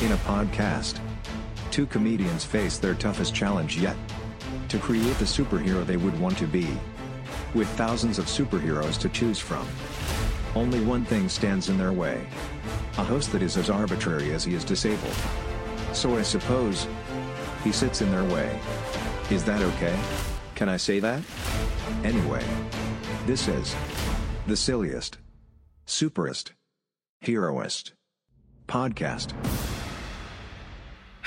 [0.00, 1.00] In a podcast,
[1.72, 3.96] two comedians face their toughest challenge yet
[4.68, 6.68] to create the superhero they would want to be.
[7.52, 9.66] With thousands of superheroes to choose from,
[10.54, 12.24] only one thing stands in their way
[12.98, 15.14] a host that is as arbitrary as he is disabled.
[15.92, 16.86] So I suppose
[17.64, 18.58] he sits in their way.
[19.30, 19.98] Is that okay?
[20.54, 21.22] Can I say that?
[22.04, 22.44] Anyway,
[23.26, 23.74] this is
[24.46, 25.18] the silliest,
[25.86, 26.50] superest,
[27.24, 27.92] heroist
[28.66, 29.32] podcast.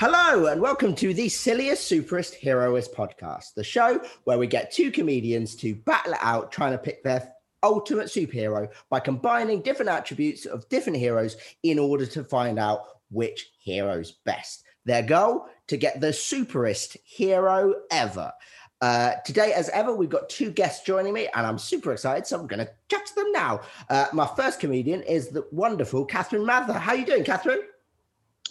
[0.04, 4.90] Hello, and welcome to the silliest, superest, heroist podcast, the show where we get two
[4.90, 10.44] comedians to battle it out trying to pick their ultimate superhero by combining different attributes
[10.44, 14.64] of different heroes in order to find out which hero's best.
[14.86, 18.32] Their goal to get the superest hero ever.
[18.80, 22.26] Uh, today, as ever, we've got two guests joining me, and I'm super excited.
[22.26, 23.60] So I'm going to chat to them now.
[23.88, 26.72] Uh, my first comedian is the wonderful Kathryn Mather.
[26.72, 27.60] How are you doing, Kathryn?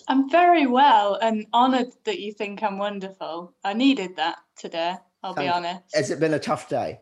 [0.07, 3.53] I'm very well and honoured that you think I'm wonderful.
[3.63, 5.83] I needed that today, I'll be honest.
[5.93, 6.99] Has it been a tough day?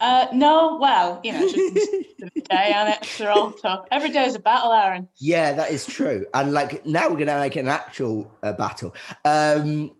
[0.00, 1.90] Uh, no, well, you know, just
[2.50, 3.86] day and it's they're all tough.
[3.92, 5.08] Every day is a battle, Aaron.
[5.18, 6.26] Yeah, that is true.
[6.34, 8.94] And like now we're going to make an actual uh, battle
[9.24, 9.92] um,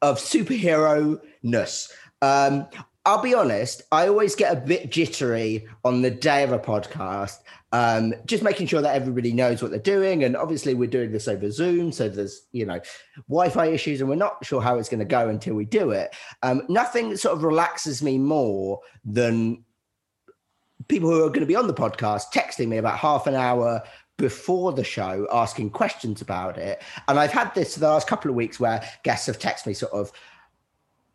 [0.00, 1.92] of superhero ness.
[2.22, 2.66] Um,
[3.08, 7.38] I'll be honest, I always get a bit jittery on the day of a podcast,
[7.72, 10.24] um, just making sure that everybody knows what they're doing.
[10.24, 12.78] And obviously, we're doing this over Zoom, so there's you know
[13.26, 16.14] Wi-Fi issues, and we're not sure how it's going to go until we do it.
[16.42, 19.64] Um, nothing sort of relaxes me more than
[20.88, 23.82] people who are going to be on the podcast texting me about half an hour
[24.18, 26.82] before the show asking questions about it.
[27.08, 29.92] And I've had this the last couple of weeks where guests have texted me sort
[29.92, 30.12] of,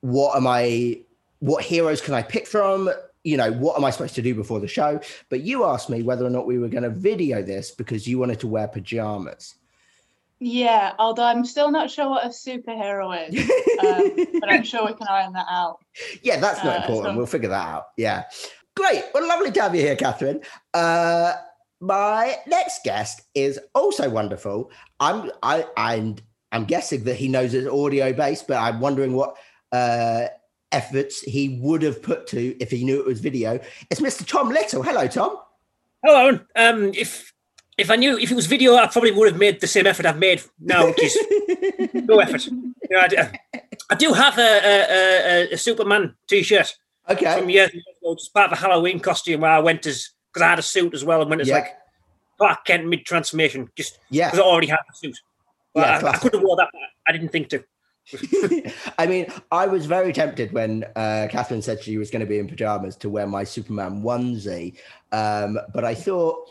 [0.02, 1.04] what am I,
[1.44, 2.90] what heroes can I pick from?
[3.26, 5.00] You know, what am I supposed to do before the show?
[5.30, 8.18] But you asked me whether or not we were going to video this because you
[8.18, 9.56] wanted to wear pajamas.
[10.40, 13.40] Yeah, although I'm still not sure what a superhero is,
[13.80, 15.80] um, but I'm sure we can iron that out.
[16.22, 17.14] Yeah, that's not Uh, important.
[17.14, 17.86] so- We'll figure that out.
[17.98, 18.24] Yeah.
[18.76, 19.04] Great.
[19.14, 20.44] Well, lovely to have you here, Kathryn.
[20.74, 21.34] Uh,
[21.80, 24.72] my next guest is also wonderful.
[25.00, 26.16] I'm I I'm
[26.52, 29.36] I'm guessing that he knows it's audio based, but I'm wondering what
[29.72, 30.28] uh
[30.74, 33.60] efforts he would have put to if he knew it was video.
[33.90, 34.26] It's Mr.
[34.26, 34.84] Tom Little.
[34.84, 35.38] Hello, Tom.
[36.04, 36.40] Hello.
[36.56, 37.32] Um, if
[37.78, 40.06] if I knew if it was video, I probably would have made the same effort
[40.06, 41.18] I've made now, which is
[41.94, 42.46] no effort.
[42.48, 43.18] You know, I, do-
[43.90, 46.76] I do have a, a, a, a Superman T-shirt
[47.10, 47.40] Okay.
[47.40, 50.50] from years ago, just part of a Halloween costume where I went as because I
[50.50, 51.56] had a suit as well, and when it's Yeah.
[51.56, 51.76] like
[52.38, 54.28] Clark Kent mid transformation, just Yeah.
[54.28, 55.20] because I already had the suit.
[55.76, 56.70] Yeah, I, I could have wore that.
[57.08, 57.64] I didn't think to.
[58.98, 62.40] I mean, I was very tempted when uh, Kathryn said she was going to be
[62.40, 64.78] in pajamas to wear my Superman onesie,
[65.12, 66.50] um, but I thought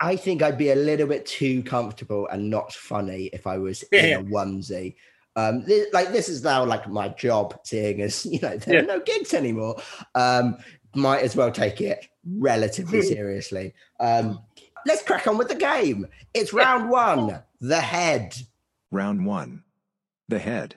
[0.00, 3.82] I think I'd be a little bit too comfortable and not funny if I was
[3.84, 4.18] in Yeah.
[4.18, 4.96] a onesie.
[5.36, 8.82] Um, thi- like this is now like my job, seeing as you know there Yeah.
[8.82, 9.76] are no gigs anymore.
[10.14, 10.56] Um,
[10.94, 13.74] might as well take it relatively seriously.
[14.00, 14.40] Um,
[14.86, 16.06] let's crack on with the game.
[16.34, 17.42] It's round one.
[17.60, 18.34] The head.
[18.90, 19.62] Round 1.
[20.28, 20.74] The head.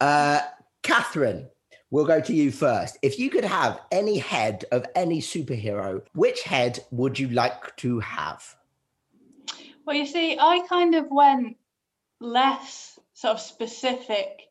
[0.00, 0.40] Uh,
[0.82, 1.48] Kathryn,
[1.90, 2.96] we'll go to you first.
[3.02, 8.00] If you could have any head of any superhero, which head would you like to
[8.00, 8.56] have?
[9.84, 11.56] Well, you see, I kind of went
[12.20, 14.42] less sort of specific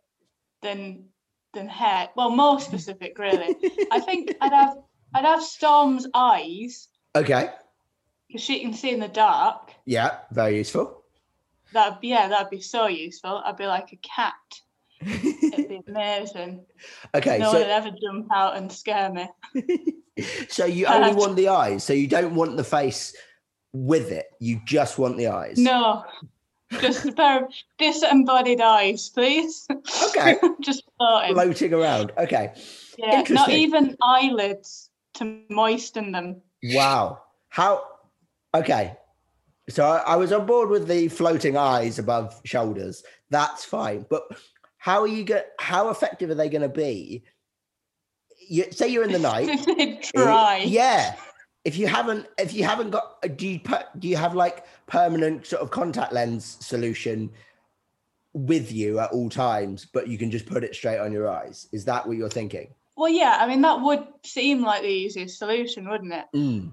[0.62, 1.06] than
[1.54, 2.10] than head.
[2.16, 3.56] Well, more specific, really.
[3.92, 4.78] I think I'd have
[5.16, 7.50] I'd have Storm's eyes Okay.
[8.28, 9.72] because she can see in the dark.
[9.86, 11.02] Yeah, very useful.
[11.74, 13.42] That yeah, that'd be so useful.
[13.46, 14.34] I'd be like a cat.
[15.02, 16.66] It'd be amazing.
[17.14, 19.28] Okay, no one would so ever jump out and scare me.
[20.50, 23.16] so you only want the eyes, so you don't want the face
[23.74, 24.28] with it.
[24.40, 25.58] You just want the eyes.
[25.58, 26.06] No,
[26.80, 29.68] just a pair of disembodied eyes, please.
[30.08, 30.38] Okay.
[30.62, 31.34] just floating.
[31.34, 32.12] Floating around.
[32.18, 32.54] Okay.
[32.98, 36.42] yeah, not even eyelids to moisten them.
[36.64, 37.22] Wow.
[37.50, 37.84] How?
[38.54, 38.96] Okay.
[39.70, 43.04] So I, I was on board with the floating eyes above shoulders.
[43.30, 44.06] That's fine.
[44.10, 44.24] But
[44.78, 45.44] how are you going?
[45.60, 47.24] How effective are they going to be?
[48.48, 50.04] You say you're in the night.
[50.16, 50.64] Try.
[50.66, 51.16] Yeah.
[51.64, 55.48] If you haven't, if you haven't got, do you put, do you have like permanent
[55.48, 57.32] sort of contact lens solution
[58.34, 61.68] with you at all times, but you can just put it straight on your eyes?
[61.72, 62.68] Is that what you're thinking?
[62.96, 66.26] Well, yeah, I mean, that would seem like the easiest solution, wouldn't it?
[66.36, 66.72] Mm.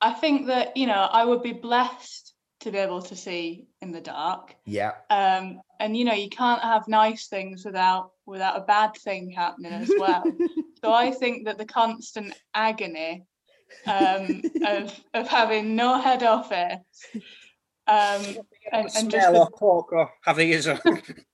[0.00, 3.92] I think that, you know, I would be blessed to be able to see in
[3.92, 4.54] the dark.
[4.64, 4.92] Yeah.
[5.10, 9.72] Um, and you know, you can't have nice things without without a bad thing happening
[9.72, 10.24] as well.
[10.82, 13.24] so I think that the constant agony
[13.86, 16.80] um, of of having no head office
[17.86, 18.36] um,
[18.72, 20.80] and, and just smell the- or talk or have the ears on.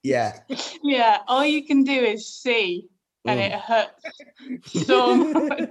[0.03, 0.41] Yeah.
[0.83, 2.89] yeah, all you can do is see,
[3.25, 3.47] and Mm.
[3.47, 5.71] it hurts so much.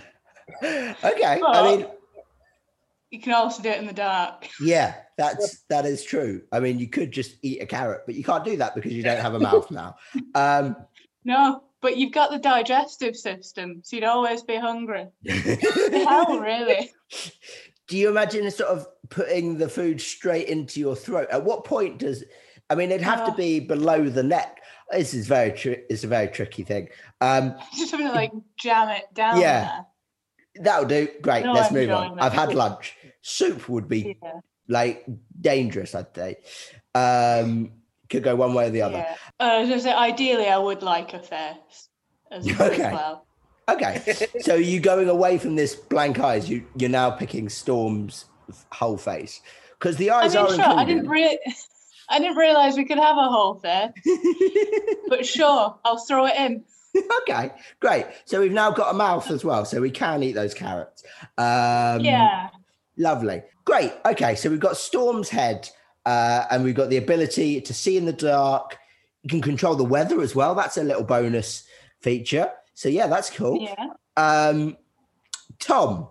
[0.62, 1.40] okay.
[1.44, 1.86] I mean,
[3.10, 4.48] You can also do it in the dark.
[4.60, 6.42] yeah, that's that is true.
[6.52, 9.02] I mean, you could just eat a carrot, but you can't do that because you
[9.02, 9.96] don't have a mouth now.
[10.34, 10.76] Um,
[11.24, 15.06] No, but you've got the digestive system, so you'd always be hungry.
[15.28, 16.90] Hell, really?
[17.86, 21.28] do you imagine sort of putting the food straight into your throat?
[21.30, 22.24] At what point does?
[22.70, 23.36] I mean, it'd have to Uh.
[23.36, 24.60] be below the neck.
[24.90, 26.88] This is very tri- It's a very tricky thing.
[27.20, 29.82] Um, Just having to like jam it down Yeah.
[30.60, 31.08] That'll do.
[31.22, 31.44] Great.
[31.44, 32.18] No Let's move on.
[32.20, 32.96] I've had lunch.
[33.22, 34.32] Soup would be Yeah.
[34.68, 35.04] like
[35.40, 35.94] dangerous.
[35.94, 36.36] I'd say.
[36.94, 37.72] Um,
[38.10, 38.98] could go one way or the other.
[38.98, 39.16] Yeah.
[39.40, 41.88] Uh, I say, ideally, I would like a face
[42.30, 42.92] as, as Okay.
[42.92, 43.26] well.
[43.68, 44.02] Okay.
[44.40, 46.48] so you going away from this blank eyes?
[46.50, 48.26] You you're now picking Storm's
[48.72, 49.40] whole face
[49.78, 50.64] because the I eyes mean, are sure.
[50.64, 51.38] I didn't included.
[51.44, 51.54] re-
[52.10, 53.90] I didn't realize we could have a whole face,
[55.08, 56.62] but sure, I'll throw it in.
[57.22, 57.50] okay,
[57.80, 58.06] great.
[58.24, 61.02] So we've now got a mouth as well, so we can eat those carrots.
[61.38, 62.48] Um, yeah.
[62.96, 63.42] Lovely.
[63.64, 63.92] Great.
[64.06, 65.68] Okay, so we've got Storm's head,
[66.06, 68.78] uh, and we've got the ability to see in the dark.
[69.22, 70.54] You can control the weather as well.
[70.54, 71.64] That's a little bonus
[72.00, 72.50] feature.
[72.74, 73.60] So yeah, that's cool.
[73.60, 73.86] Yeah.
[74.16, 74.76] Um,
[75.58, 76.08] Tom,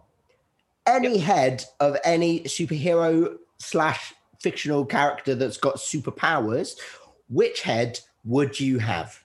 [0.85, 6.75] any head of any superhero slash fictional character that's got superpowers,
[7.29, 9.22] which head would you have?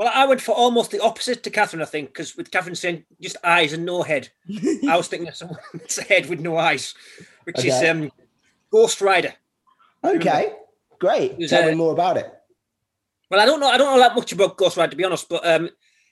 [0.00, 3.04] Well, I went for almost the opposite to Kathryn, I think, because with Kathryn saying
[3.20, 4.30] just eyes and no head,
[4.88, 6.94] I was thinking of someone's head with no eyes,
[7.44, 8.10] which is um,
[8.72, 9.34] Ghost Rider.
[10.02, 10.54] Okay,
[10.98, 11.34] great.
[11.34, 12.32] Who's, Tell me uh, more about it.
[13.30, 13.68] Well, I don't know.
[13.68, 15.68] I don't know that much about Ghost Rider to be honest, but um,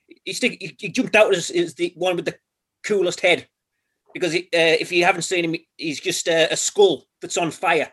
[0.06, 2.38] he, he, he jumped out as, as the one with the
[2.84, 3.48] coolest head
[4.12, 7.50] because he, uh, if you haven't seen him, he's just uh, a skull that's on
[7.50, 7.90] fire.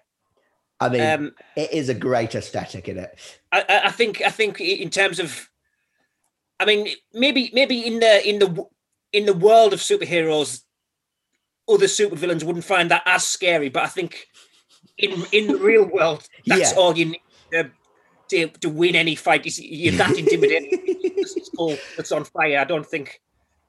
[0.81, 3.18] I mean, Um, it is a great aesthetic in it.
[3.53, 5.50] I I think I think in terms of,
[6.60, 8.66] I mean, maybe maybe in the in the
[9.12, 10.62] in the world of superheroes,
[11.68, 13.69] other supervillains wouldn't find that as scary.
[13.69, 14.28] But I think
[14.98, 16.78] in in the real world, that's Yeah.
[16.78, 17.22] all you need
[17.52, 17.69] to,
[18.30, 19.46] to to win any fight.
[19.46, 20.69] Is you're that intimidating.
[20.74, 21.78] it's cool.
[21.98, 22.60] It's on fire.
[22.60, 23.22] I don't think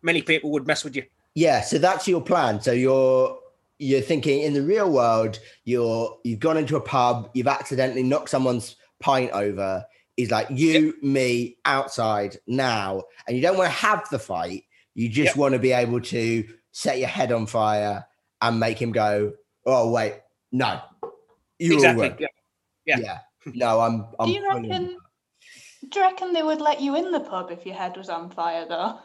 [0.03, 1.05] many people would mess with you.
[1.35, 2.61] Yeah, so that's your plan.
[2.61, 3.39] So you're
[3.79, 8.31] you're thinking in the real world, you're you've gone into a pub, you've accidentally knocked
[8.31, 9.85] someone's pint over.
[10.17, 14.65] He's like, you, me, outside now, and you don't want to have the fight.
[14.95, 15.37] You just Yep.
[15.37, 18.07] want to be able to set your head on fire
[18.41, 19.35] and make him go,
[19.67, 20.15] "Oh wait,
[20.53, 20.81] no,
[21.59, 22.09] you exactly.
[22.11, 22.17] Will.
[22.19, 22.29] Yeah.
[22.87, 22.99] Yeah.
[22.99, 23.19] Yeah.
[23.55, 24.07] No, I'm.
[24.19, 24.97] I'm Do you fully- reckon?
[25.91, 28.31] Do you reckon they would let you in the pub if your head was on
[28.31, 28.99] fire, though?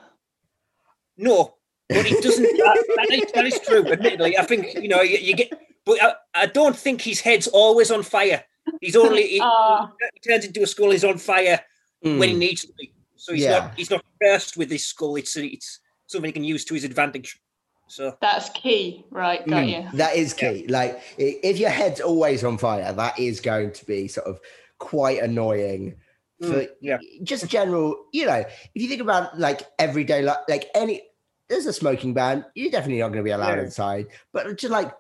[1.18, 1.56] No,
[1.90, 2.44] but it doesn't.
[2.58, 3.86] that, that, is, that is true.
[3.86, 5.52] Admittedly, I think you know you, you get,
[5.86, 8.44] but I, I don't think his head's always on fire.
[8.80, 9.92] He's only he, Ah.
[10.14, 10.92] he turns into a skull.
[10.92, 11.60] He's on fire
[12.02, 12.94] when he Mm, needs to be.
[13.16, 13.60] So he's Yeah.
[13.60, 15.16] not he's not cursed with his skull.
[15.16, 17.40] It's it's something he can use to his advantage.
[17.88, 19.46] So That's key, right?
[19.48, 19.98] Got mm, you.
[19.98, 20.66] That is key.
[20.68, 24.40] Like if your head's always on fire, that is going to be sort of
[24.80, 25.96] quite annoying
[26.40, 26.98] for Mm, yeah.
[27.24, 31.04] just general, you know, if you think about like everyday life, like any
[31.50, 33.66] there's a smoking ban, you're definitely not going to be allowed Yeah.
[33.66, 34.08] inside.
[34.32, 34.92] But just like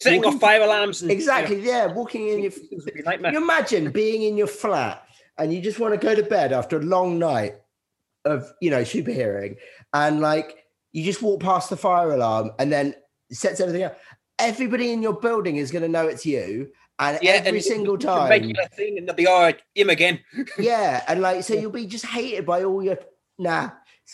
[0.00, 3.32] setting Walking- off fire alarms and exactly, yeah, walking in your be nightmare.
[3.32, 5.02] you imagine being in your flat
[5.38, 7.54] and you just want to go to bed after a long night
[8.24, 9.56] of you know superheroing
[9.94, 10.56] and like
[10.92, 12.94] you just walk past the fire alarm and then
[13.30, 13.98] sets everything up
[14.38, 17.98] everybody in your building is going to know it's you, and Yeah, every and single
[17.98, 19.60] time, regular thing, and they'll be all right.
[19.74, 20.20] Him again.
[20.58, 22.98] yeah, and like so you'll be just hated by all your
[23.38, 23.70] nah.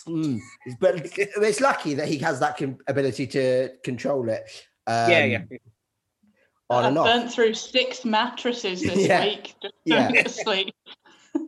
[0.09, 0.41] mm,
[0.81, 4.45] but it's lucky that he has that ability to control it.
[4.87, 5.43] Um, yeah, yeah.
[6.71, 7.07] On I've and off.
[7.07, 9.25] burnt through six mattresses this Yeah.
[9.25, 10.09] week just Yeah.
[10.09, 10.75] trying to sleep.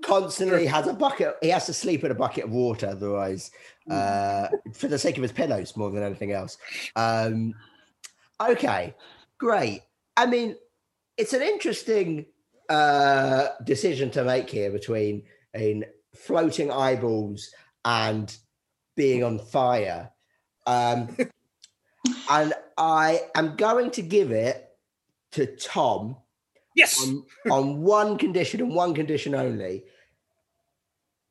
[0.03, 1.37] Constantly has a bucket.
[1.41, 3.51] He has to sleep in a bucket of water, otherwise,
[3.91, 6.59] uh, for the sake of his pillows more than anything else.
[6.97, 7.55] Um,
[8.41, 8.95] okay,
[9.39, 9.83] great.
[10.17, 10.57] I mean,
[11.17, 12.27] it's an interesting
[12.69, 15.23] uh, decision to make here between
[15.55, 17.51] in floating eyeballs
[17.85, 18.37] and
[18.97, 20.11] being on fire.
[20.67, 21.17] Um,
[22.31, 24.66] and I am going to give it
[25.33, 26.17] to Tom
[26.75, 27.03] Yes.
[27.03, 29.85] on, on one condition and one condition only.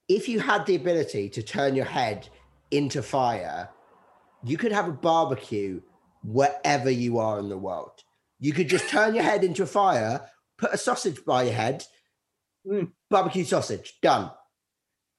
[0.07, 2.27] If you had the ability to turn your head
[2.71, 3.69] into fire,
[4.43, 5.81] you could have a barbecue
[6.23, 8.03] wherever you are in the world.
[8.39, 11.85] You could just turn your head into a fire, put a sausage by your head,
[12.67, 12.91] Mm.
[13.11, 14.31] barbecue sausage, done.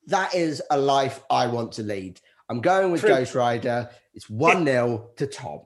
[0.06, 2.20] That is a life I want to lead.
[2.48, 3.10] I'm going with True.
[3.10, 3.88] Ghost Rider.
[4.14, 5.60] It's 1 0 to Tom.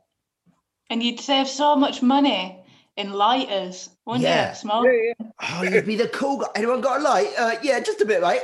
[0.91, 2.60] And you'd save so much money
[3.01, 4.51] in lighters, wouldn't Yeah.
[4.51, 4.55] you?
[4.55, 4.87] Smoke.
[5.53, 6.49] Oh, you'd be the cool guy.
[6.55, 7.33] Anyone got a light?
[7.39, 8.43] Uh, yeah, just a bit, mate.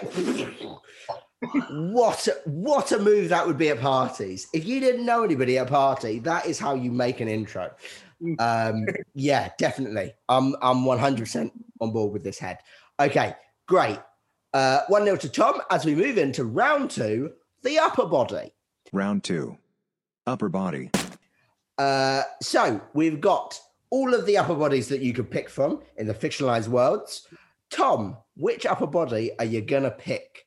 [1.71, 4.49] what a, what a move that would be at parties.
[4.53, 7.71] If you didn't know anybody at a party, that is how you make an intro.
[8.39, 10.15] Um, yeah, definitely.
[10.29, 12.59] I'm I'm 100% on board with this head.
[12.99, 13.35] Okay,
[13.69, 13.99] great.
[14.55, 17.33] Uh, one nil to Tom as we move into round two,
[17.63, 18.53] the upper body.
[18.93, 19.59] Round 2.
[20.27, 20.91] Upper body.
[21.77, 26.07] Uh, so we've got all of the upper bodies that you could pick from in
[26.07, 27.26] the fictionalized worlds.
[27.71, 30.47] Tom, which upper body are you gonna pick?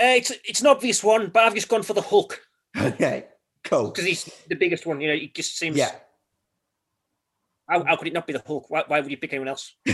[0.00, 2.40] Uh, it's it's an obvious one, but I've just gone for the Hulk
[2.76, 3.26] Okay,
[3.64, 3.90] cool.
[3.90, 5.00] because he's the biggest one.
[5.00, 5.76] You know, it just seems.
[5.76, 5.92] Yeah.
[7.70, 8.68] How, how could it not be the Hulk?
[8.68, 9.76] Why, why would you pick anyone else?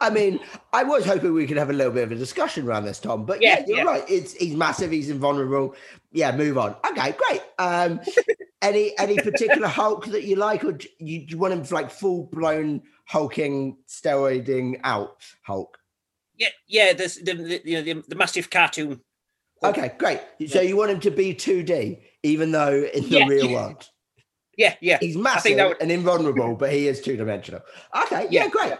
[0.00, 0.38] I mean,
[0.74, 3.24] I was hoping we could have a little bit of a discussion around this, Tom.
[3.24, 3.84] But yeah, Yeah, you're yeah.
[3.84, 4.04] right.
[4.08, 4.90] It's he's massive.
[4.90, 5.74] He's invulnerable.
[6.12, 6.76] Yeah, move on.
[6.90, 7.40] Okay, great.
[7.58, 8.00] Um,
[8.62, 11.90] any any particular Hulk that you like, or do you, you want him for like
[11.90, 15.78] full blown hulking, steroiding out Hulk?
[16.36, 16.92] Yeah, yeah.
[16.92, 19.00] There's the the, you know, the, the massive cartoon.
[19.62, 19.78] Hulk.
[19.78, 20.20] Okay, great.
[20.50, 23.26] So you want him to be 2D, even though in the Yeah.
[23.26, 23.88] real world
[24.56, 24.98] Yeah, yeah.
[25.00, 25.82] he's massive that would.
[25.82, 27.60] and invulnerable, but he is two dimensional.
[28.04, 28.48] Okay, yeah, Yeah.
[28.48, 28.72] great.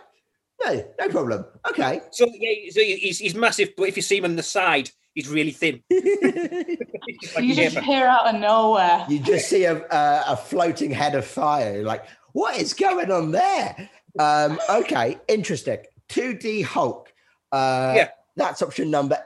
[0.65, 1.45] No, no problem.
[1.71, 2.01] Okay.
[2.13, 5.29] So yeah, so he's, he's massive, but if you see him on the side, he's
[5.29, 5.83] really thin.
[5.91, 7.81] He's like you just neighbour.
[7.81, 9.05] appear out of nowhere.
[9.09, 11.77] you just see a, a, a floating head of fire.
[11.77, 13.89] You're like, what is going on there?
[14.19, 15.79] Um, okay, interesting.
[16.09, 17.13] 2D Hulk.
[17.53, 18.09] Uh, Yeah.
[18.37, 19.19] That's option number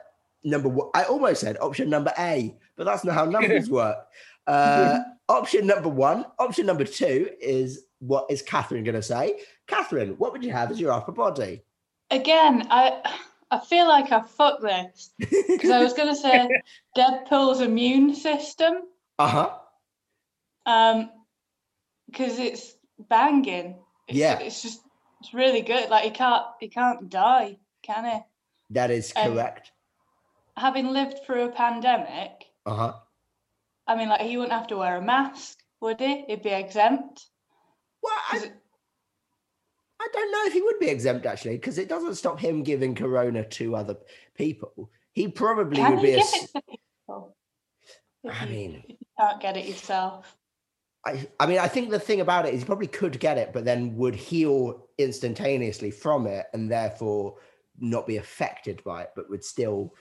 [0.45, 0.91] number one.
[0.95, 3.97] I almost said option number A, but that's not how numbers work.
[4.47, 4.99] Uh,
[5.31, 6.27] option number one.
[6.39, 9.41] Option number two is what is Kathryn going to say?
[9.69, 11.63] Kathryn, what would you have as your upper body?
[12.11, 13.01] Again, I
[13.51, 16.49] I feel like I fucked this because I was going to say
[16.97, 18.83] Deadpool's immune system,
[19.19, 19.51] Uh huh.
[20.67, 21.11] um,
[22.07, 22.75] because it's
[23.09, 23.77] banging.
[24.09, 24.39] It's, Yeah.
[24.41, 24.81] it's just
[25.21, 25.89] it's really good.
[25.91, 28.19] Like he can't he can't die, can he?
[28.71, 29.73] That is Um, correct.
[30.57, 32.93] Having lived through a pandemic, Uh huh.
[33.91, 36.25] I mean, like he wouldn't have to wear a mask, would he?
[36.29, 37.27] He'd be exempt.
[38.03, 38.53] Well, I, it-
[40.03, 42.95] I don't know if he would be exempt actually, because it doesn't stop him giving
[42.95, 43.97] corona to other
[44.37, 44.91] people.
[45.13, 47.37] He probably Can would you be give s- it to people?
[48.31, 50.37] I you- mean- you can't get it yourself.
[51.05, 53.53] I, I mean, I think the thing about it is he probably could get it,
[53.55, 57.37] but then would heal instantaneously from it and therefore
[57.79, 59.95] not be affected by it, but would still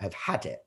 [0.00, 0.63] have had it.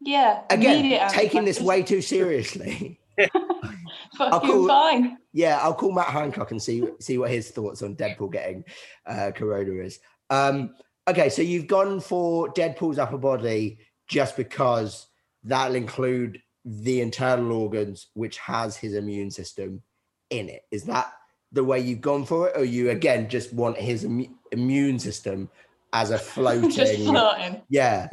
[0.00, 0.42] Yeah.
[0.50, 3.00] Again, taking this way too seriously.
[3.18, 5.18] I'll Fucking call- fine.
[5.32, 8.64] yeah, I'll call Matt Hancock and see see what his thoughts on Deadpool getting
[9.06, 9.98] uh, corona is.
[10.30, 10.74] Um,
[11.08, 15.06] okay, so you've gone for Deadpool's upper body just because
[15.44, 19.82] that'll include the internal organs, which has his immune system
[20.30, 20.62] in it.
[20.70, 21.12] Is that
[21.52, 25.48] the way you've gone for it, or you again just want his immu- immune system
[25.92, 26.70] as a floating?
[26.76, 27.62] Just floating.
[27.70, 28.08] yeah,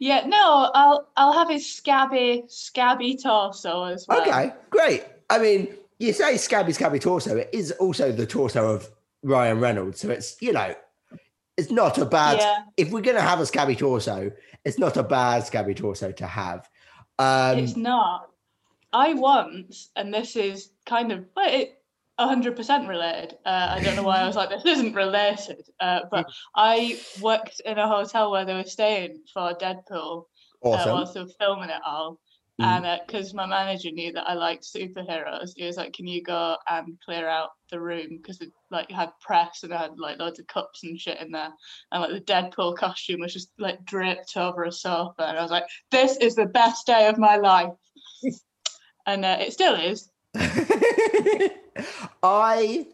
[0.00, 4.22] Yeah, no, I'll I'll have his scabby scabby torso as well.
[4.22, 5.04] Okay, great.
[5.28, 7.36] I mean, you say scabby, scabby torso.
[7.36, 8.88] It is also the torso of
[9.22, 10.00] Ryan Reynolds.
[10.00, 10.74] So it's, you know,
[11.58, 12.62] it's not a bad, Yeah.
[12.78, 14.32] if we're going to have a scabby torso,
[14.64, 16.68] it's not a bad scabby torso to have.
[17.18, 18.30] Um, it's not.
[18.94, 21.79] I once, and this is kind of but it
[22.20, 23.38] 100% related.
[23.44, 25.62] Uh, I don't know why I was like, this isn't related.
[25.80, 30.24] Uh, but I worked in a hotel where they were staying for Deadpool
[30.64, 30.92] uh, awesome.
[30.92, 32.20] whilst they were filming it all.
[32.62, 36.56] And because my manager knew that I liked superheroes, he was like, "Can you go
[36.68, 40.38] and clear out the room because it like had press and I had like loads
[40.38, 41.50] of cups and shit in there,
[41.90, 45.50] and like the Deadpool costume was just like draped over a sofa." And I was
[45.50, 47.72] like, "This is the best day of my life,"
[49.06, 50.10] and uh, it still is.
[52.22, 52.86] I,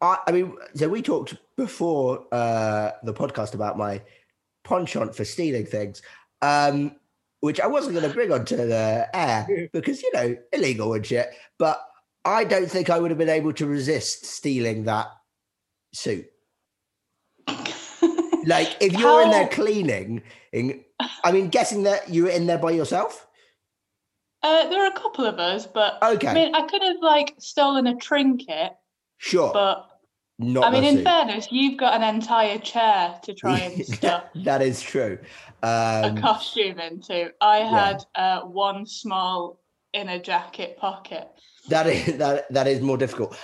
[0.00, 4.00] I, I mean, so we talked before uh, the podcast about my
[4.64, 6.02] penchant for stealing things,
[6.42, 6.96] um,
[7.40, 11.30] which I wasn't going to bring onto the air because you know illegal and shit.
[11.58, 11.80] But
[12.24, 15.08] I don't think I would have been able to resist stealing that
[15.92, 16.26] suit.
[18.46, 20.84] like if you're in there cleaning, in,
[21.24, 23.27] I mean, guessing that you were in there by yourself.
[24.42, 26.28] Uh, there are a couple of us, but Okay.
[26.28, 28.72] I mean, I could have like stolen a trinket,
[29.18, 29.88] Sure, but
[30.38, 30.64] not.
[30.64, 31.04] I mean, in suit.
[31.04, 35.18] fairness, you've got an entire chair to try and stuff that, that is true.
[35.62, 37.32] a Um, costume into.
[37.40, 37.86] I yeah.
[37.86, 39.60] had uh, one small
[39.92, 41.28] inner jacket pocket.
[41.68, 43.36] that is that that is more difficult.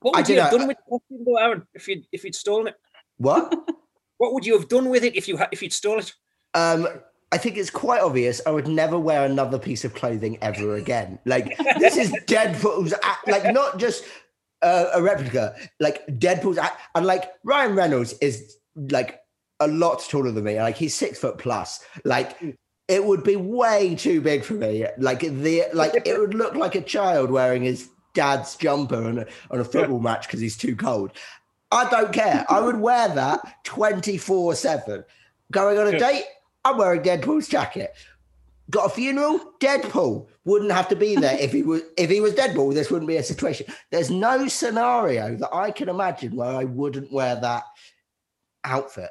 [0.00, 2.04] What I would you don't have know, done with the costume, though, Aaron, if you'd
[2.12, 2.74] if you'd stolen it?
[3.16, 3.52] What?
[4.18, 6.14] What would you have done with it if you ha- if you'd stolen it?
[6.54, 6.88] Um,
[7.36, 8.40] I think it's quite obvious.
[8.46, 11.18] I would never wear another piece of clothing ever again.
[11.26, 14.04] Like this is Deadpool's, act, like not just
[14.62, 15.54] uh, a replica.
[15.78, 19.20] Like Deadpool's, act, and like Ryan Reynolds is like
[19.60, 20.56] a lot taller than me.
[20.56, 21.84] Like he's six foot plus.
[22.06, 22.56] Like
[22.88, 24.86] it would be way too big for me.
[24.96, 29.26] Like the like it would look like a child wearing his dad's jumper on a,
[29.50, 31.12] on a football match because he's too cold.
[31.70, 32.46] I don't care.
[32.48, 35.04] I would wear that 24 7.
[35.52, 36.24] Going on a date,
[36.66, 37.94] I'm wearing Deadpool's jacket.
[38.70, 42.34] Got a funeral, Deadpool wouldn't have to be there if he was if he was
[42.34, 42.74] Deadpool.
[42.74, 43.66] This wouldn't be a situation.
[43.92, 47.62] There's no scenario that I can imagine where I wouldn't wear that
[48.64, 49.10] outfit.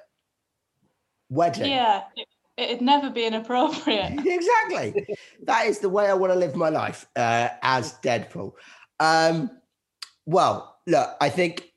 [1.29, 4.19] Wedding, Yeah, it, it'd never be inappropriate.
[4.25, 5.07] exactly.
[5.43, 8.51] that is the way I want to live my life uh, as Deadpool.
[9.00, 9.50] Um,
[10.25, 11.71] well, look, I think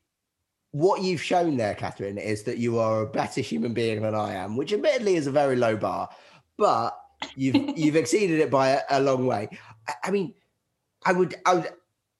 [0.78, 4.35] what you've shown there, Kathryn, is that you are a better human being than I
[4.35, 6.08] am, which admittedly is a very low bar,
[6.56, 6.97] but
[7.35, 9.49] you've you've exceeded it by a, a long way.
[9.88, 10.35] I, I mean,
[11.04, 11.68] I would, I would,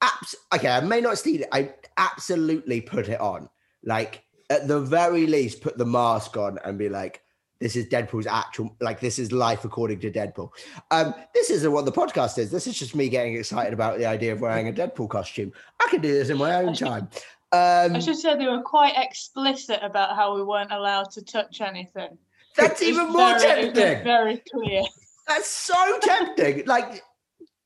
[0.03, 1.49] abs- okay, I may not steal it.
[1.53, 3.49] I absolutely put it on.
[3.85, 7.23] Like at the very least, put the mask on and be like,
[7.61, 10.51] this is Deadpool's actual, like this is life according to Deadpool.
[10.91, 12.51] Um, this isn't what the podcast is.
[12.51, 15.53] This is just me getting excited about the idea of wearing a Deadpool costume.
[15.81, 17.09] I can do this in my own time.
[17.51, 21.61] Um, I should say they were quite explicit about how we weren't allowed to touch
[21.61, 22.19] anything.
[22.57, 24.05] that's even more very- tempting.
[24.05, 24.83] Very clear.
[25.27, 26.65] That's so tempting.
[26.67, 27.03] Like,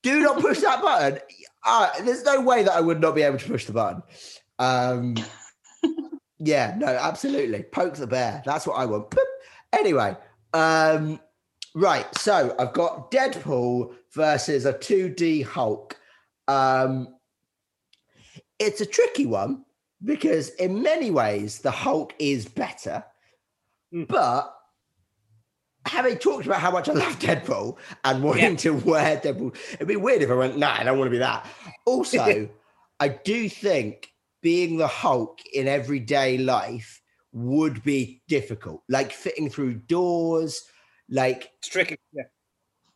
[0.03, 1.19] do not push that button.
[1.65, 4.03] Uh, there's no way that I would not be able to push the button.
[4.59, 5.17] Um,
[6.39, 7.63] yeah, no, absolutely.
[7.63, 8.43] Poke the bear.
[8.45, 9.11] That's what I want.
[9.11, 9.25] Boop.
[9.73, 10.17] Anyway,
[10.53, 11.21] um,
[11.75, 12.07] right.
[12.19, 15.97] So I've got Deadpool versus a 2D Hulk.
[16.49, 17.09] Um,
[18.59, 19.65] it's a tricky one
[20.05, 23.05] because, in many ways, the Hulk is better.
[23.95, 24.09] Mm.
[24.09, 24.55] But
[25.87, 29.97] having talked about how much I love Deadpool and wanting to wear Deadpool, it'd be
[29.97, 31.47] weird if I went, nah, I don't want to be that.
[31.85, 32.49] Also,
[33.01, 34.13] I do think
[34.43, 37.01] being the Hulk in everyday life
[37.33, 40.65] would be difficult, like fitting through doors,
[41.09, 41.97] like It's tricky.
[42.13, 42.25] Yeah.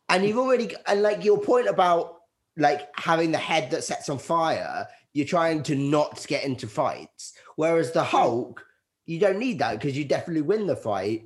[0.09, 2.15] and you've already and like your point about
[2.55, 7.33] like having the head that sets on fire you're trying to not get into fights.
[7.55, 8.63] Whereas the hulk
[9.07, 11.23] you don't need that because you definitely win the fight.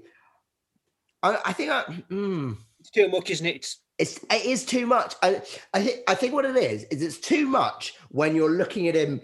[1.22, 3.56] I, I think I, mm, It's too much, isn't it?
[3.58, 5.16] It's it's it is too much.
[5.22, 5.42] I
[5.74, 8.96] i think i think what it is is it's too much when you're looking at
[8.96, 9.20] him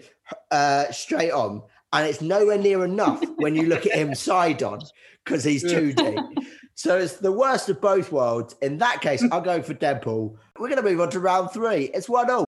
[0.50, 1.62] uh straight on
[1.94, 4.80] and it's nowhere near enough when you look at him side on
[5.24, 6.22] because he's 2d
[6.74, 8.54] so it's the worst of both worlds.
[8.60, 10.36] In that case i'll go for deadpool.
[10.58, 11.84] We're going to move on to round three.
[11.94, 12.47] It's one all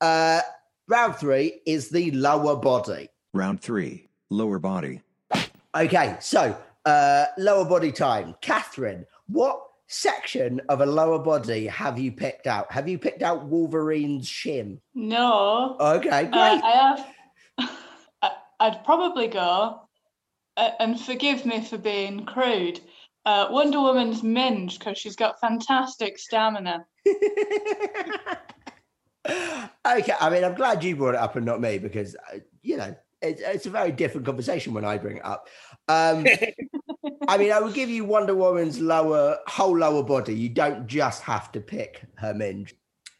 [0.00, 0.40] Uh,
[0.88, 3.08] round three is the lower body.
[3.34, 4.08] Round 3.
[4.30, 5.00] Lower body.
[5.74, 8.34] Okay, so uh, lower body time.
[8.42, 12.70] Kathryn, what section of a lower body have you picked out?
[12.70, 14.80] Have you picked out Wolverine's shin?
[14.94, 15.76] No.
[15.80, 16.32] Okay, great.
[16.34, 17.06] Uh, I have.
[18.22, 19.80] I- I'd probably go,
[20.56, 22.80] uh, and forgive me for being crude.
[23.24, 26.84] Uh, Wonder Woman's minge because she's got fantastic stamina.
[29.28, 32.76] okay, I mean, I'm glad you brought it up and not me because, uh, you
[32.76, 35.48] know, it's, it's a very different conversation when I bring it up.
[35.88, 36.26] Um,
[37.28, 40.34] I mean, I would give you Wonder Woman's lower whole lower body.
[40.34, 42.74] You don't just have to pick her minge.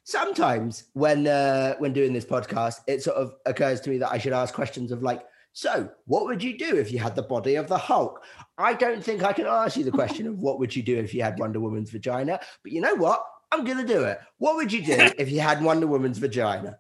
[0.05, 4.19] Sometimes when uh, when doing this podcast, it sort of occurs to me that I
[4.19, 7.55] should ask questions of like, so what would you do if you had the body
[7.57, 8.25] of the Hulk?
[8.59, 11.15] I don't think I can ask you the question of what would you do if
[11.15, 13.25] you had Wonder Woman's vagina, but you know what?
[13.53, 14.19] I'm gonna do it.
[14.39, 16.79] What would you do if you had Wonder Woman's vagina?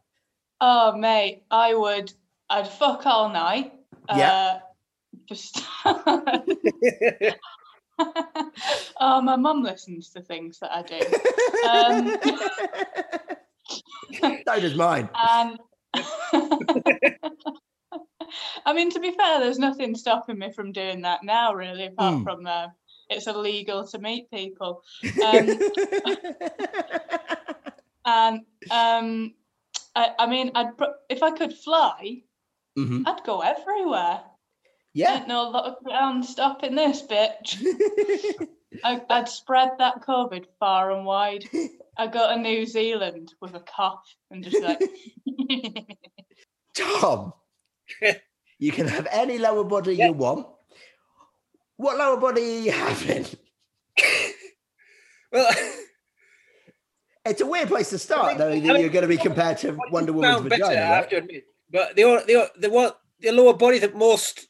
[0.60, 2.12] Oh, mate, I would.
[2.48, 3.72] I'd fuck all night.
[4.08, 4.30] Yeah.
[4.32, 4.58] Uh,
[5.28, 5.62] just.
[9.00, 10.98] oh, my mum listens to things that I do.
[11.68, 12.16] Um,
[14.46, 15.08] so does mine.
[15.14, 15.58] and
[18.64, 22.14] I mean, to be fair, there's nothing stopping me from doing that now, really, apart
[22.14, 22.22] Hmm.
[22.22, 22.68] from uh,
[23.12, 24.82] it's illegal to meet people.
[25.24, 25.58] Um,
[28.04, 29.34] and um,
[29.94, 30.70] I, I mean, I'd
[31.08, 32.22] if I could fly,
[32.76, 33.02] Mhm.
[33.06, 34.22] I'd go everywhere.
[34.94, 35.24] Yeah.
[35.26, 37.62] No lot of ground stopping this bitch.
[38.84, 41.44] I, I'd spread that COVID far and wide.
[41.96, 44.80] I go to New Zealand with a cough and just like.
[46.74, 47.34] Tom,
[48.58, 50.46] you can have any lower body you want.
[51.82, 53.26] What lower body are you having?
[55.32, 55.50] Well,
[57.24, 59.78] It's a weird place to start, though, I mean, you're going to be compared to
[59.90, 60.80] Wonder Woman's sound better, vagina.
[60.82, 61.44] I have to admit.
[61.70, 62.90] But the the the one
[63.20, 64.46] the lower body that most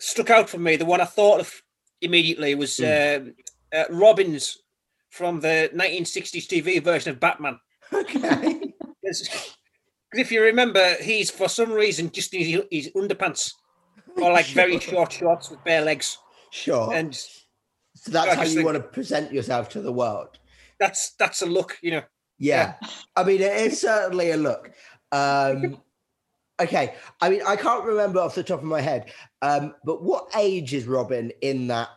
[0.00, 1.62] struck out for me, the one I thought of
[2.00, 3.34] immediately was um,
[3.72, 4.58] uh, Robin's
[5.10, 7.60] from the 1960s TV version of Batman.
[7.92, 8.62] Okay.
[9.00, 9.54] Because
[10.12, 13.52] if you remember, he's for some reason just in his, his underpants
[14.22, 16.18] or like very short shorts with bare legs,
[16.50, 16.92] Sure.
[16.92, 20.38] and so that's how you think- want to present yourself to the world.
[20.78, 22.02] that's that's a look, you know.
[22.38, 22.74] Yeah.
[23.16, 24.70] I mean, it is certainly a look.
[25.10, 25.82] Um,
[26.60, 26.94] okay.
[27.20, 29.10] I mean, I can't remember off the top of my head,
[29.42, 31.88] um, but what age is Robin in that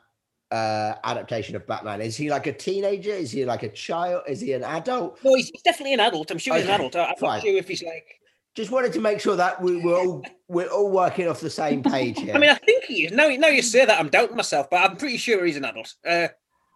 [0.52, 2.02] uh, adaptation of Batman?
[2.02, 3.12] Is he like a teenager?
[3.12, 4.24] Is he like a child?
[4.28, 5.20] Is he an adult?
[5.24, 6.32] No, he's, definitely an adult.
[6.32, 6.96] I'm sure he's an adult.
[6.96, 7.30] I'm fine.
[7.38, 8.20] not sure if he's like.
[8.56, 11.82] Just wanted to make sure that we, we're all we're all working off the same
[11.84, 12.36] page here.
[12.36, 13.12] I mean, I think he is.
[13.14, 15.94] Now, now you say that, I'm doubting myself, but I'm pretty sure he's an adult.
[16.06, 16.28] Uh,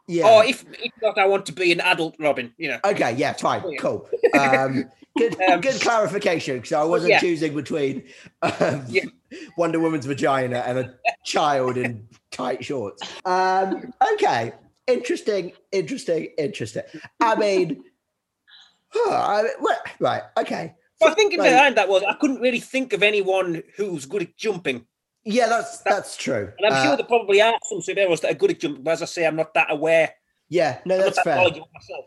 [0.07, 0.27] yeah.
[0.29, 2.53] Or if, if not, I want to be an adult Robin.
[2.57, 2.79] You know.
[2.85, 3.77] Okay, yeah, fine, Oh, yeah.
[3.79, 4.09] cool.
[4.39, 4.85] Um,
[5.17, 7.19] good, Um, good clarification because I wasn't yeah.
[7.19, 8.03] choosing between
[8.41, 9.05] um, Yeah.
[9.57, 10.93] Wonder Woman's vagina and a
[11.25, 13.01] child in tight shorts.
[13.25, 14.53] Um, okay,
[14.88, 16.83] interesting, interesting, interesting.
[17.19, 17.83] I mean,
[18.89, 19.09] huh,
[19.39, 20.75] I mean, well, right, okay.
[20.99, 21.49] But I think Right.
[21.49, 24.86] behind that was I couldn't really think of anyone who's good at jumping,
[25.23, 26.53] Yeah, that's that's true.
[26.58, 28.84] and I'm Uh, sure there probably are some superheroes that are good at jumping.
[28.84, 30.13] But as I say, I'm not that aware.
[30.49, 31.36] yeah, no, I'm that's that fair.
[31.38, 32.05] myself.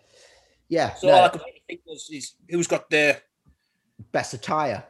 [0.69, 3.21] Yeah, So all I could really think was is who's got the
[4.13, 4.85] best attire.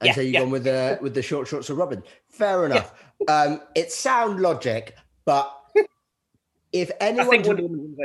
[0.00, 0.40] And Yeah, so you've yeah.
[0.40, 2.02] gone with the with the short shorts of Robin.
[2.28, 2.92] Fair enough.
[3.28, 5.52] Um, it's sound logic, but
[6.72, 7.96] if I anyone think to- Wonder Woman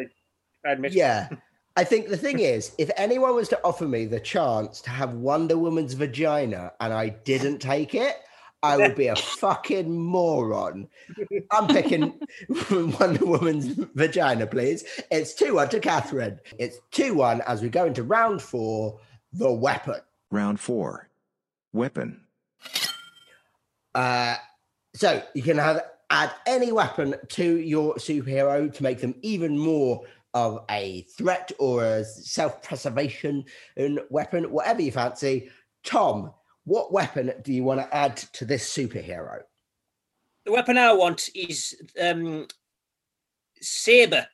[0.66, 0.94] I admit.
[0.94, 1.30] Yeah.
[1.80, 5.14] I think the thing is, if anyone was to offer me the chance to have
[5.14, 8.18] Wonder Woman's vagina and I didn't take it,
[8.62, 10.90] I would be a fucking moron.
[11.52, 12.20] I'm picking
[12.70, 14.84] Wonder Woman's vagina, please.
[15.10, 16.40] It's 2 1 to Kathryn.
[16.58, 19.00] It's 2 1 as we go into round four
[19.32, 20.02] the weapon.
[20.32, 21.08] Round 4.
[21.72, 22.20] Weapon.
[23.96, 24.36] Uh,
[24.96, 30.04] so you can have add any weapon to your superhero to make them even more
[30.34, 33.46] of a threat or a self-preservation
[34.10, 35.50] weapon, whatever you fancy.
[35.84, 36.32] Tom,
[36.66, 39.42] what weapon do you want to add to this superhero?
[40.50, 42.48] the weapon I want is um,
[43.62, 44.28] Saba,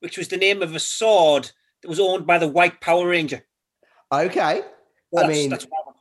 [0.00, 1.50] which was the name of a sword
[1.82, 3.44] that was owned by the White Power Ranger.
[4.10, 4.62] Okay.
[5.12, 5.96] Well, I mean, that's what I want.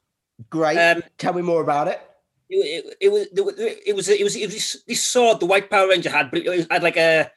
[0.50, 0.78] great.
[0.78, 2.02] Um, Tell me more about it.
[2.50, 5.70] it, it, it was it was it was it was, this, this sword the White
[5.70, 7.30] Power Ranger had, but it, had like a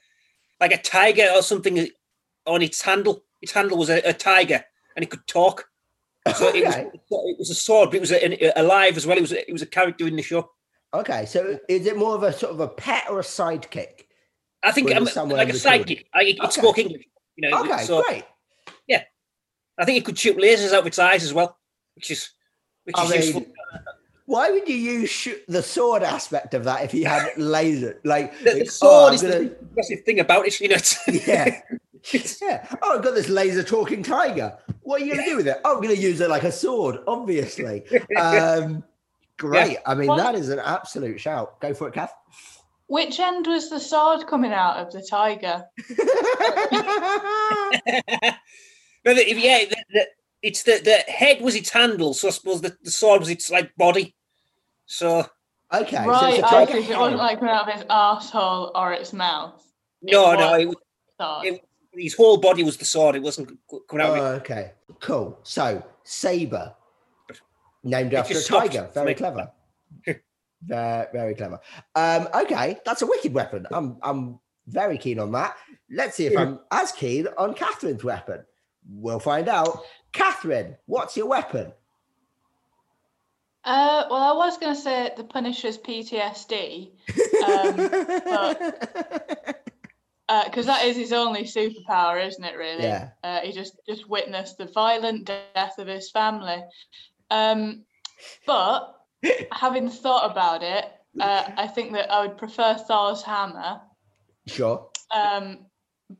[0.60, 1.88] like a tiger or something
[2.46, 3.22] on its handle.
[3.42, 4.64] Its handle was a, a tiger,
[4.96, 5.66] and it could talk.
[6.36, 9.18] So it was it was a sword, but it was a, alive as well.
[9.18, 10.50] It was a, it was a character in the show.
[10.94, 14.04] Okay, so is it more of a sort of a pet or a sidekick?
[14.62, 16.06] I think Or is it somewhere like a sidekick.
[16.14, 16.50] I, it Okay.
[16.50, 17.04] spoke English.
[17.36, 18.24] You know, Okay, so great.
[18.86, 19.02] Yeah,
[19.76, 21.58] I think it could shoot lasers out of its eyes as well,
[21.96, 22.30] which is
[22.84, 23.46] which I is mean, useful.
[24.26, 28.00] Why would you use shoot the sword aspect of that if you had laser?
[28.04, 30.60] Like, The, the like, sword oh, is gonna, the impressive thing about it.
[30.60, 30.76] You know,
[31.26, 31.60] yeah,
[32.40, 32.76] yeah.
[32.82, 34.56] Oh, I've got this laser talking tiger.
[34.82, 35.60] What are you going to do with it?
[35.64, 37.84] Oh, I'm going to use it like a sword, obviously.
[38.18, 38.84] Um,
[39.36, 39.78] great.
[39.86, 41.60] I mean, Well- that is an absolute shout.
[41.60, 42.14] Go for it, Kath.
[42.86, 45.64] Which end was the sword coming out of the tiger?
[49.06, 50.06] No, the, yeah, the, the,
[50.44, 53.50] it's the the head was its handle, so I suppose the, the sword was its
[53.50, 54.14] like body.
[54.84, 55.26] So
[55.72, 58.70] okay, so right, it's a I tiger it wasn't like coming out of his arsehole
[58.74, 59.60] or its mouth.
[60.02, 60.76] no, It no, was it, was-
[61.18, 61.46] sword.
[61.46, 61.64] it,
[61.96, 63.16] his whole body was the sword.
[63.16, 64.10] It wasn't coming out.
[64.10, 64.36] Oh, of it.
[64.40, 65.38] okay, cool.
[65.44, 66.76] So Saba,
[67.82, 68.90] named It after a tiger.
[68.92, 69.50] Very clever.
[70.66, 71.58] very, very clever.
[71.94, 73.66] Um, okay, that's a wicked weapon.
[73.70, 75.56] I'm, I'm very keen on that.
[75.90, 78.44] Let's see if I'm as keen on Kathryn's weapon.
[78.90, 79.78] We'll find out.
[80.14, 81.72] Kathryn, what's your weapon?
[83.64, 86.90] Uh, well, I was going to say the Punisher's PTSD,
[87.46, 87.76] um,
[90.44, 92.56] because that is his only superpower, isn't it?
[92.56, 93.08] Really, Yeah.
[93.22, 96.62] uh, he just just witnessed the violent death of his family.
[97.30, 97.84] Um,
[98.46, 98.94] but
[99.52, 100.84] having thought about it,
[101.18, 103.80] uh, I think that I would prefer Thor's hammer,
[104.46, 104.90] sure.
[105.10, 105.60] um,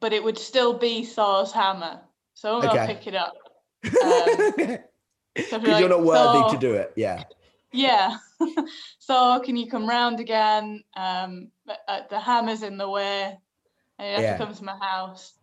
[0.00, 2.00] but it would still be Thor's hammer,
[2.32, 3.34] so I'm gonna pick it up.
[3.84, 4.78] Um,
[5.34, 6.92] Because so I'd you're not worthy "Thor, to do it.
[6.96, 7.24] Yeah.
[7.72, 8.16] yeah.
[8.98, 10.82] so can you come round again?
[10.96, 11.50] Um,
[11.88, 13.36] uh, the hammer's in the way,
[13.98, 14.32] and you have Yeah.
[14.38, 15.34] to come to my house.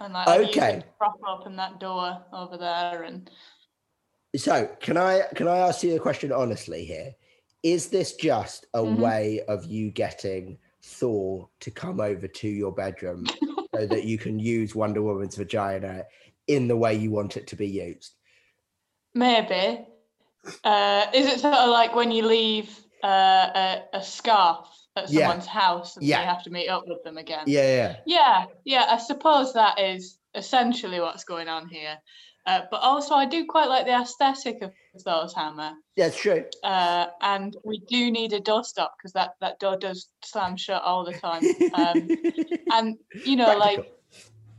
[0.00, 0.82] And like, Okay.
[0.98, 3.28] prop open that door over there, and
[4.36, 7.14] So can I can I ask you a question honestly here?
[7.62, 9.00] Is this just a Mhm.
[9.00, 13.26] way of you getting Thor to come over to your bedroom
[13.74, 16.04] so that you can use Wonder Woman's vagina
[16.48, 18.14] in the way you want it to be used?
[19.14, 19.86] maybe.
[20.64, 22.70] Uh, is it sort of like when you leave
[23.02, 25.26] uh, a, a scarf at Yeah.
[25.28, 26.20] someone's house and Yeah.
[26.20, 27.44] you have to meet up with them again?
[27.46, 27.96] Yeah, yeah.
[28.06, 31.98] Yeah, yeah, I suppose that is essentially what's going on here.
[32.46, 34.72] Uh, but also, I do quite like the aesthetic of
[35.04, 35.72] Thor's hammer.
[35.96, 36.44] That's true.
[36.64, 41.04] uh, and we do need a doorstop because that that door does slam shut all
[41.04, 41.44] the time.
[41.74, 42.08] Um,
[42.72, 43.97] and you know, like Practical.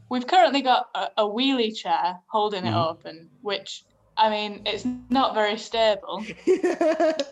[0.09, 2.89] We've currently got a, a wheelie chair holding it Mhm.
[2.89, 3.83] open, which
[4.17, 6.25] I mean, it's not very stable.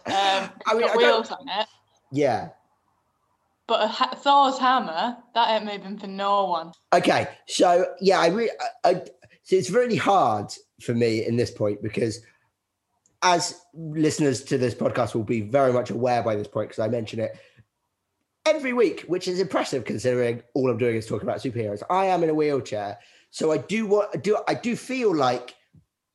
[0.08, 1.68] Um, I mean, wheels on it,
[2.12, 2.50] yeah.
[3.68, 6.72] but a ha- Thor's hammer that ain't moving for no one.
[6.94, 8.52] Okay, so yeah, I really,
[8.86, 8.94] I, I,
[9.44, 12.22] so it's really hard for me in this point because,
[13.22, 16.88] as listeners to this podcast will be very much aware by this point, because I
[16.88, 17.38] mention it
[18.48, 21.84] every week, which is impressive considering all I'm doing is talking about superheroes.
[21.90, 22.98] I am in a wheelchair,
[23.30, 24.38] so I do what I do.
[24.48, 25.56] I do feel like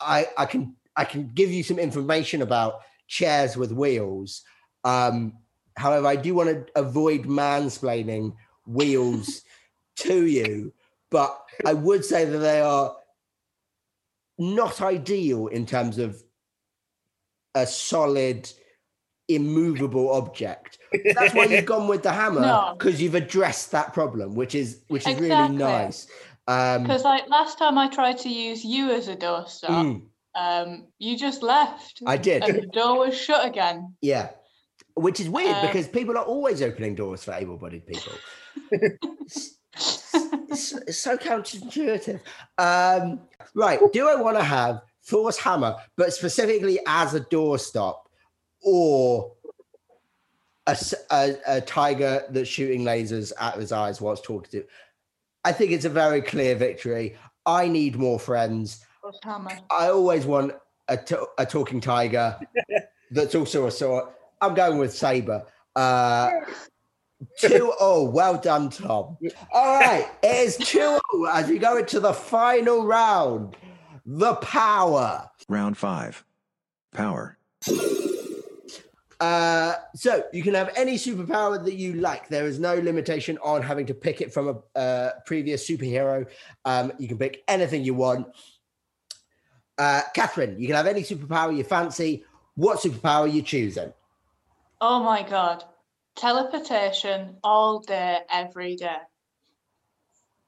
[0.01, 4.43] I I can I can give you some information about chairs with wheels.
[4.85, 5.35] Um,
[5.77, 8.35] however, I do want to avoid mansplaining
[8.67, 9.43] wheels
[9.97, 10.73] to you,
[11.11, 12.97] but I would say that they are
[14.39, 16.23] not ideal in terms of
[17.55, 18.51] a solid,
[19.35, 20.79] immovable object.
[21.15, 22.75] That's why you've gone with the hammer No.
[22.79, 25.57] because you've addressed that problem, which is which is really Exactly.
[25.59, 26.07] nice.
[26.49, 30.03] Um, Because like last time I tried to use you as a doorstop, mm,
[30.35, 32.03] um, you just left.
[32.07, 32.43] I did.
[32.45, 33.95] And the door was shut again.
[34.01, 34.31] yeah,
[34.95, 38.13] which is weird Um, because people are always opening doors for able-bodied people.
[38.73, 42.21] it's, it's- it's so counterintuitive.
[42.59, 43.21] Um,
[43.55, 43.81] right.
[43.93, 47.95] Do I want to have Thor's hammer, but specifically as a doorstop,
[48.63, 49.33] or
[50.67, 50.77] a
[51.47, 54.59] a tiger that's shooting lasers out of his eyes whilst talking to?
[54.59, 54.67] Him.
[55.45, 57.17] I think it's a very clear victory.
[57.45, 58.85] I need more friends.
[59.71, 60.53] I always want
[60.89, 62.39] a, to- a talking tiger
[63.11, 64.05] that's also a sword.
[64.41, 65.47] I'm going with Saba.
[65.75, 66.31] Uh,
[67.39, 69.17] two oh, well done, Tom.
[69.53, 73.57] All right, it is two oh as we go into the final round.
[74.05, 75.29] The power.
[75.49, 76.25] Round 5.
[76.93, 77.39] Power.
[79.23, 82.29] Uh, so you can have any superpower that you like.
[82.29, 86.27] There is no limitation on having to pick it from a uh, previous superhero.
[86.65, 88.27] Um, you can pick anything you want.
[89.79, 92.25] Uh, Kathryn, you can have any superpower you fancy.
[92.57, 93.93] What superpower are you choosing?
[94.81, 95.63] Oh my god.
[96.17, 99.03] Teleportation all day, every day.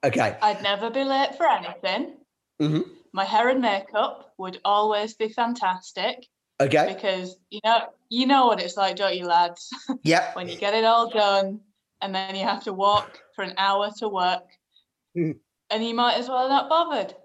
[0.03, 0.37] Okay.
[0.41, 2.17] I'd never be late for anything.
[2.59, 2.81] hmm
[3.13, 6.27] My hair and makeup would always be fantastic
[6.61, 6.93] Okay.
[6.93, 9.69] because you know you know what it's like, don't you, lads?
[10.03, 10.33] Yeah.
[10.33, 11.59] when you get it all done
[12.01, 14.43] and then you have to walk for an hour to work,
[15.17, 15.37] Mm.
[15.69, 17.15] and you might as well not bothered.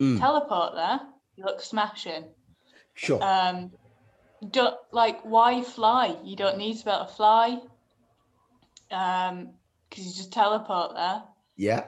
[0.00, 1.00] Mm, Teleport there,
[1.36, 2.24] you look smashing.
[2.94, 3.22] sure.
[3.22, 3.70] Um,
[4.50, 6.16] don't like why fly?
[6.24, 7.60] You don't need to be able to fly.
[8.90, 9.50] Um,
[9.88, 11.22] because you just teleport there.
[11.56, 11.84] yeah.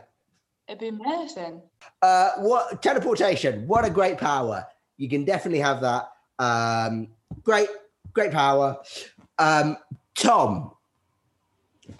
[0.68, 1.61] It'd be amazing.
[2.00, 3.66] Uh, what teleportation?
[3.66, 4.64] What a great power!
[4.96, 6.12] You can definitely have that.
[6.42, 7.09] Um,
[7.44, 7.68] great,
[8.12, 8.78] great power.
[9.38, 9.76] Um,
[10.14, 10.72] Tom.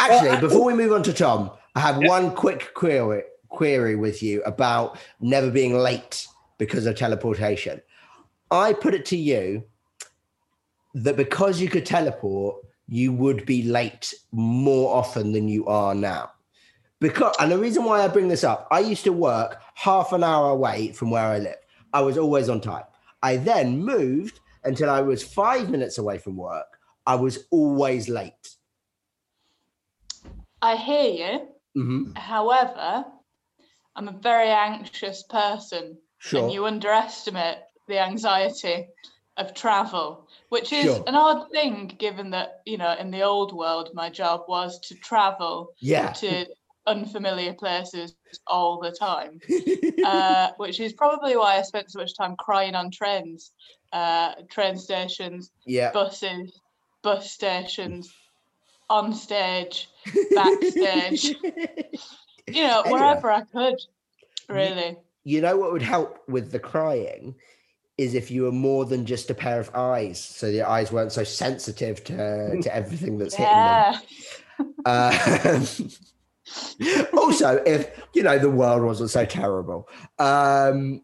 [0.01, 3.97] Actually, Well, I- before we move on to Tom, I have one quick query query
[3.97, 6.27] with you about never being late
[6.57, 7.83] because of teleportation.
[8.51, 9.63] I put it to you
[10.95, 12.57] that because you could teleport,
[12.89, 16.31] you would be late more often than you are now.
[16.99, 20.25] Because and the reason why I bring this up, I used to work half an
[20.25, 21.57] hour away from where I live.
[21.93, 22.85] I was always on time.
[23.23, 26.79] I then moved until I was five minutes away from work.
[27.07, 28.57] I was always late.
[30.61, 31.49] I hear you.
[31.75, 33.05] hmm However,
[33.97, 36.45] I'm a very anxious person, Sure.
[36.45, 37.59] and you underestimate
[37.89, 38.89] the anxiety
[39.37, 41.05] of travel, which is Sure.
[41.07, 44.95] an odd thing given that, you know, in the old world, my job was to
[44.97, 46.13] travel Yeah.
[46.15, 46.47] to
[46.87, 48.15] unfamiliar places
[48.47, 49.41] all the time,
[50.05, 53.53] uh, which is probably why I spent so much time crying on trains,
[53.93, 55.93] uh, train stations, yeah.
[55.93, 56.61] buses,
[57.03, 58.13] bus stations,
[58.91, 59.89] on stage,
[60.35, 61.25] backstage,
[62.49, 63.01] you know, Anyway.
[63.01, 63.77] wherever I could,
[64.49, 64.97] really.
[65.25, 67.35] you know what would help with the crying
[67.99, 71.13] is if you were more than just a pair of eyes, so your eyes weren't
[71.13, 74.01] so sensitive to, to everything that's hitting them.
[74.87, 75.59] Yeah.
[77.17, 79.89] Also, if you know the world wasn't so terrible.
[80.19, 81.03] Um,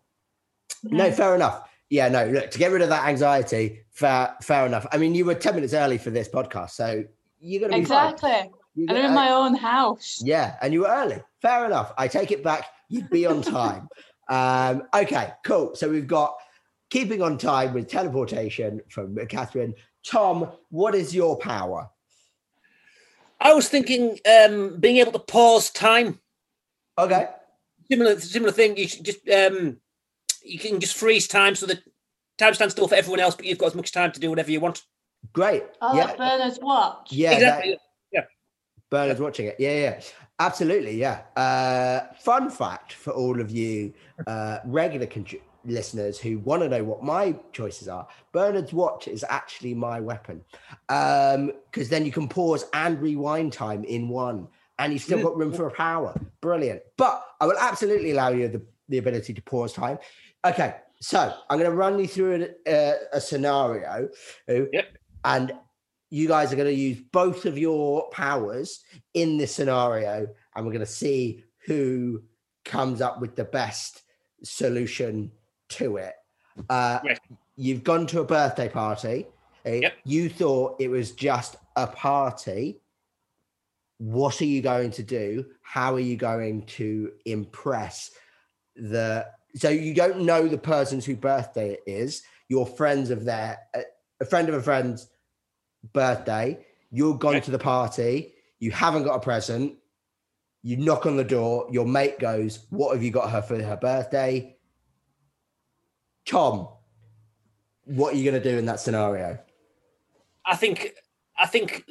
[0.83, 1.69] no, fair enough.
[1.91, 2.27] Yeah, no.
[2.27, 4.87] Look, to get rid of that anxiety, fair, fair enough.
[4.93, 7.05] I mean, you were ten minutes early for this podcast, so
[7.41, 8.13] you're gonna be fine.
[8.13, 8.53] Exactly.
[8.75, 10.21] You're And I'm in my own house.
[10.23, 11.23] yeah, and you were early.
[11.41, 11.93] Fair enough.
[11.97, 12.67] I take it back.
[12.89, 13.89] You'd be on time.
[14.29, 15.75] um, okay, cool.
[15.75, 16.37] So we've got
[16.91, 19.73] keeping on time with teleportation from Kathryn.
[20.05, 21.91] Tom, what is your power?
[23.41, 26.19] I was thinking um, being able to pause time.
[26.99, 27.29] Okay.
[27.91, 28.77] Similar, similar thing.
[28.77, 29.79] You should just um,
[30.43, 31.81] you can just freeze time so that
[32.37, 34.51] time stands still for everyone else, but you've got as much time to do whatever
[34.51, 34.83] you want.
[35.33, 35.65] Great.
[35.81, 36.05] Oh, yeah.
[36.05, 37.13] like Bernard's watch.
[37.13, 37.33] Yeah.
[37.33, 37.73] exactly.
[37.73, 37.79] that-
[38.91, 39.57] Bernard's watching it.
[39.59, 40.01] Yeah, yeah.
[40.39, 40.97] Absolutely.
[40.97, 41.21] Yeah.
[41.37, 43.93] Uh, fun fact for all of you
[44.27, 45.27] uh, regular con-
[45.69, 50.43] listeners who want to know what my choices are Bernard's watch is actually my weapon.
[50.89, 55.53] Because then you can pause and rewind time in one, and you've still got room
[55.53, 56.15] for a power.
[56.41, 56.83] Brilliant.
[56.97, 59.99] But I will absolutely allow you the, the ability to pause time.
[60.45, 60.77] Okay.
[61.01, 64.09] So I'm going to run you through a, a, a scenario.
[64.49, 64.99] uh, Yep.
[65.25, 65.53] And
[66.11, 68.83] you guys are going to use both of your powers
[69.15, 72.23] in this scenario and we're going to see who
[72.65, 74.03] comes up with the best
[74.43, 75.31] solution
[75.71, 76.15] to it.
[76.69, 77.19] Uh, Right.
[77.57, 79.27] you've gone to a birthday party.
[79.65, 79.81] Eh?
[79.83, 79.95] Yep.
[80.05, 82.81] you thought it was just a party.
[83.99, 85.47] What are you going to do?
[85.63, 88.13] How are you going to impress
[88.77, 89.27] the
[89.57, 92.23] so you don't know the person's whose birthday it is.
[92.49, 93.83] You're friends of their a,
[94.21, 95.09] a friend of a friend's
[95.93, 96.65] birthday.
[96.91, 97.43] You're gone Right.
[97.45, 98.35] to the party.
[98.61, 99.75] You haven't got a present.
[100.63, 101.67] You knock on the door.
[101.71, 104.57] Your mate goes what have you got her for her birthday
[106.29, 106.69] tom
[107.85, 109.39] what are you going to do in that scenario
[110.45, 110.95] I think.
[111.39, 111.85] I think.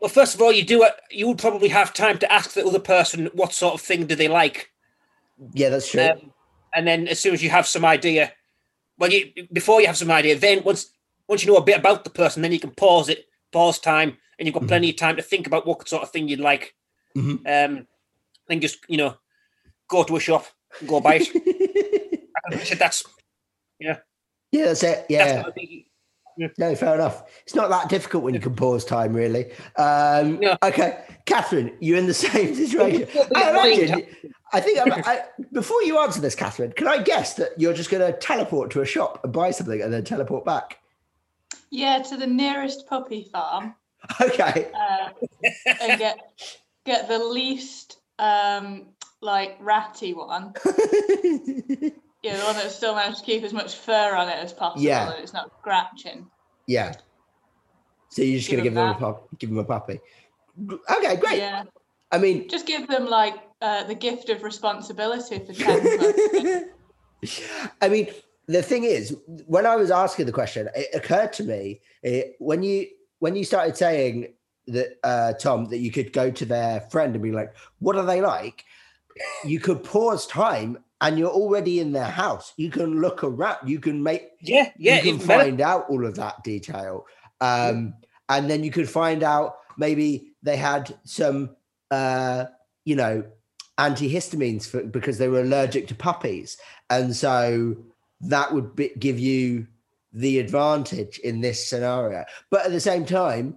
[0.00, 0.92] Well, first of all, you do it.
[1.10, 4.16] You would probably have time to ask the other person what sort of thing do
[4.16, 4.70] they like,
[5.54, 6.32] yeah that's true um,
[6.74, 8.32] and then as soon as you have some idea,
[8.98, 10.90] well, you before you have some idea, then once
[11.28, 14.16] once you know a bit about the person, then you can pause it, pause time,
[14.38, 14.68] and you've got Mhm.
[14.68, 16.74] plenty of time to think about what sort of thing you'd like.
[17.16, 17.38] Mhm.
[17.46, 17.86] Um,
[18.48, 19.14] then just you know,
[19.88, 20.46] go to a shop,
[20.80, 22.07] and go buy it.
[22.52, 23.04] I said that's
[23.80, 23.98] yeah
[24.52, 25.84] Yeah, that's it yeah that's what I think.
[26.56, 27.24] No, fair enough.
[27.42, 29.50] It's not that difficult when you can pause time, really.
[29.76, 30.56] Um, No.
[30.62, 33.08] Okay, Kathryn, you're in the same situation.
[33.34, 34.06] I imagine.
[34.52, 37.90] I think I'm, I, before you answer this, Kathryn, can I guess that you're just
[37.90, 40.78] going to teleport to a shop and buy something and then teleport back?
[41.70, 43.74] Yeah, to the nearest puppy farm
[44.20, 44.70] Okay.
[44.74, 45.08] uh,
[45.82, 46.18] and get
[46.86, 48.86] get the least um
[49.20, 50.54] like ratty one.
[52.22, 54.82] Yeah, the one that still managed to keep as much fur on it as possible
[54.82, 55.12] Yeah.
[55.12, 56.26] and it's not scratching.
[56.66, 56.94] yeah.
[58.10, 60.00] So you're just Give gonna give them them a pup, give them a puppy.
[60.90, 61.38] Okay, great.
[61.38, 61.64] Yeah.
[62.10, 66.60] I mean, Just give them like uh, the gift of responsibility for 10 months.
[67.82, 68.08] I mean,
[68.46, 69.14] the thing is,
[69.46, 72.86] when I was asking the question, it occurred to me it, when you
[73.18, 74.32] when you started saying
[74.68, 78.06] that uh, Tom that you could go to their friend and be like, "What are
[78.06, 78.64] they like?"
[79.44, 82.52] You could pause time, and you're already in their house.
[82.56, 83.68] You can look around.
[83.68, 84.96] You can make Yeah, yeah.
[84.96, 85.44] you can better.
[85.44, 87.06] find out all of that detail
[87.40, 87.94] um
[88.28, 91.50] and then you could find out maybe they had some
[91.92, 92.46] uh
[92.84, 93.22] you know
[93.78, 96.56] antihistamines for, because they were allergic to puppies
[96.90, 97.76] and so
[98.20, 99.68] that would be, give you
[100.12, 103.56] the advantage in this scenario but at the same time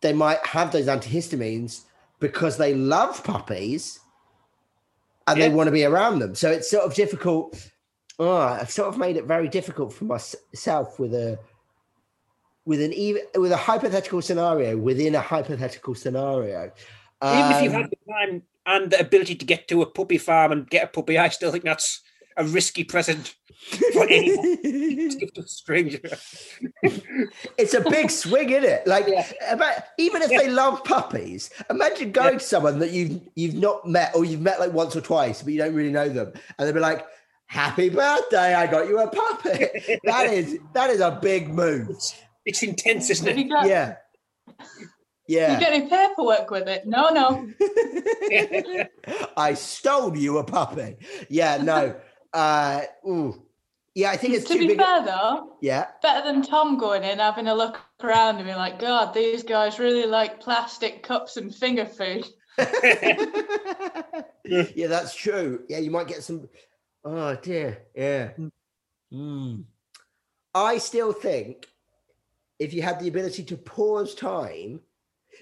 [0.00, 1.82] they might have those antihistamines
[2.20, 4.00] because they love puppies
[5.26, 6.34] and they want to be around them.
[6.34, 7.70] So it's sort of difficult
[8.18, 11.38] oh, I've sort of made it very difficult for myself with a
[12.64, 16.72] with an even with a hypothetical scenario within a hypothetical scenario.
[17.22, 20.18] Even if you've Um, had the time and the ability to get to a puppy
[20.18, 22.00] farm and get a puppy, I still think that's
[22.36, 23.34] a risky present
[23.92, 26.00] for anyone to a stranger.
[27.58, 28.86] it's a big swing, isn't it?
[28.86, 29.06] Like,
[29.48, 34.14] about, even if they love puppies, imagine going to someone that you've you've not met
[34.14, 36.74] or you've met like once or twice, but you don't really know them, and they'll
[36.74, 37.06] be like,
[37.46, 38.54] "Happy birthday!
[38.54, 41.96] I got you a puppy." that is that is a big move.
[42.44, 43.38] It's intense, isn't it?
[43.38, 43.96] you got, Yeah,
[45.26, 45.58] you yeah.
[45.58, 46.86] got any paperwork with it?
[46.86, 47.48] No, no.
[49.36, 50.96] I stole you a puppy.
[51.28, 51.96] Yeah, no.
[52.34, 53.43] Uh, ooh.
[53.94, 54.78] Yeah, I think it's to too be big.
[54.78, 58.80] fair though, Yeah, better than Tom going in, having a look around and being like,
[58.80, 62.26] God, these guys really like plastic cups and finger food.
[64.44, 65.62] yeah, that's true.
[65.68, 66.48] Yeah, you might get some.
[67.04, 67.82] Oh dear.
[67.94, 68.30] Yeah.
[69.12, 69.64] Mm.
[70.54, 71.66] I still think
[72.58, 74.80] if you had the ability to pause time,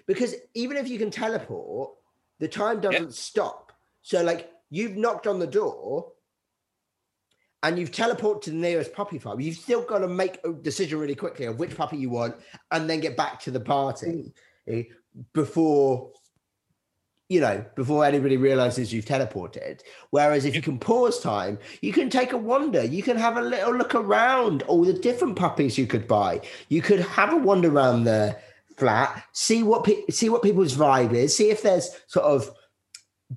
[0.06, 1.92] because even if you can teleport,
[2.38, 3.72] the time doesn't stop.
[4.02, 6.11] So, like, you've knocked on the door
[7.62, 9.40] and you've teleported to the nearest puppy farm.
[9.40, 12.36] You've still got to make a decision really quickly of which puppy you want
[12.70, 14.32] and then get back to the party
[14.66, 14.84] eh,
[15.32, 16.10] before
[17.32, 19.80] you know, before anybody realizes you've teleported.
[20.10, 22.84] Whereas if you can pause time, you can take a wander.
[22.84, 26.42] You can have a little look around all the different puppies you could buy.
[26.68, 28.36] You could have a wander around the
[28.76, 32.50] flat, see what pe- see what people's vibe is, see if there's sort of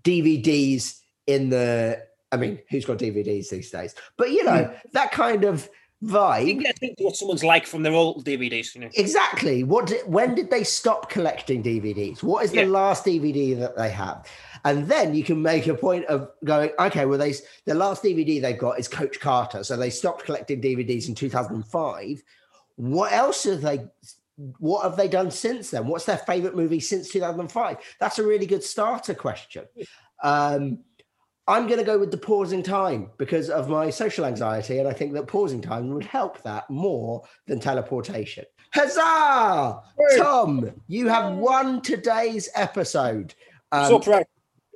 [0.02, 2.04] DVDs in the.
[2.32, 3.96] I mean, who's got DVDs these days?
[4.18, 5.70] But you know that kind of
[6.04, 6.48] vibe.
[6.48, 8.76] You get to what someone's like from their old DVDs.
[8.76, 8.90] You know?
[8.96, 9.64] Exactly.
[9.64, 9.88] What?
[9.88, 12.22] Did, when did they stop collecting DVDs?
[12.24, 12.68] What is the Yeah.
[12.68, 14.28] last DVD that they have?
[14.64, 17.34] And then you can make a point of going, okay, well, they
[17.66, 22.24] the last DVD they've got is Coach Carter, so they stopped collecting DVDs in 2005.
[22.76, 23.86] What else have they?
[24.60, 25.88] What have they done since then?
[25.88, 27.78] What's their favorite movie since 2005?
[28.02, 29.64] That's a really good starter question.
[30.22, 30.80] Um,
[31.48, 34.94] I'm going to go with the pausing time because of my social anxiety, and I
[34.94, 38.46] think that pausing time would help that more than teleportation.
[38.74, 39.80] Huzzah!
[40.18, 43.36] Tom, you have won today's episode.
[43.72, 44.26] Um, so proud.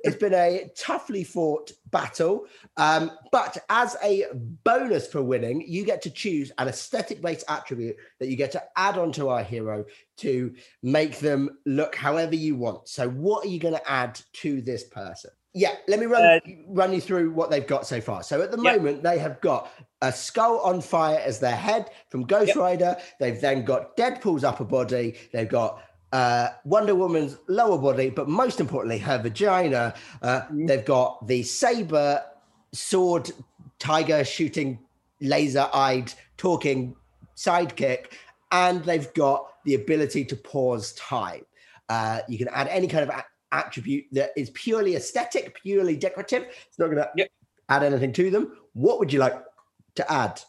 [0.04, 2.46] it's been a toughly fought battle,
[2.76, 4.26] um, but as a
[4.62, 8.62] bonus for winning, you get to choose an aesthetic based attribute that you get to
[8.76, 9.84] add onto our hero
[10.18, 10.54] to
[10.84, 12.88] make them look however you want.
[12.88, 15.32] So, what are you going to add to this person?
[15.52, 18.22] Yeah, let me run Uh, run you through what they've got so far.
[18.22, 18.76] So at the Yeah.
[18.76, 19.70] moment, they have got
[20.00, 22.56] a skull on fire as their head from Ghost Yep.
[22.56, 22.96] Rider.
[23.18, 25.16] They've then got Deadpool's upper body.
[25.32, 25.82] They've got
[26.12, 29.94] uh, Wonder Woman's lower body, but most importantly, her vagina.
[30.20, 30.66] Uh, Mm-hmm.
[30.66, 32.24] They've got the saber
[32.72, 33.30] sword
[33.78, 34.80] tiger shooting
[35.20, 36.96] laser eyed talking
[37.36, 38.06] sidekick,
[38.50, 41.44] and they've got the ability to pause time.
[41.88, 43.10] Uh, you can add any kind of
[43.52, 46.44] attribute that is purely aesthetic, purely decorative.
[46.68, 47.30] It's not going to Yep.
[47.68, 48.56] add anything to them.
[48.74, 49.34] What would you like
[49.96, 50.40] to add?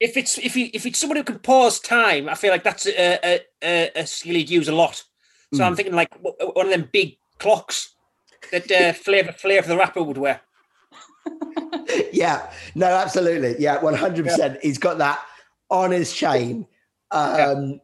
[0.00, 2.86] If it's if you if it's someone who can pause time, I feel like that's
[2.86, 5.02] a a, a, a skill he'd use a lot.
[5.52, 5.66] So Mm.
[5.66, 7.94] I'm thinking like one of them big clocks
[8.52, 10.40] that uh, Flavor Flav the rapper would wear.
[12.12, 13.56] yeah, no, absolutely.
[13.58, 14.60] Yeah, 100%.
[14.62, 15.20] He's got that
[15.68, 16.66] on his chain.
[17.10, 17.80] Um,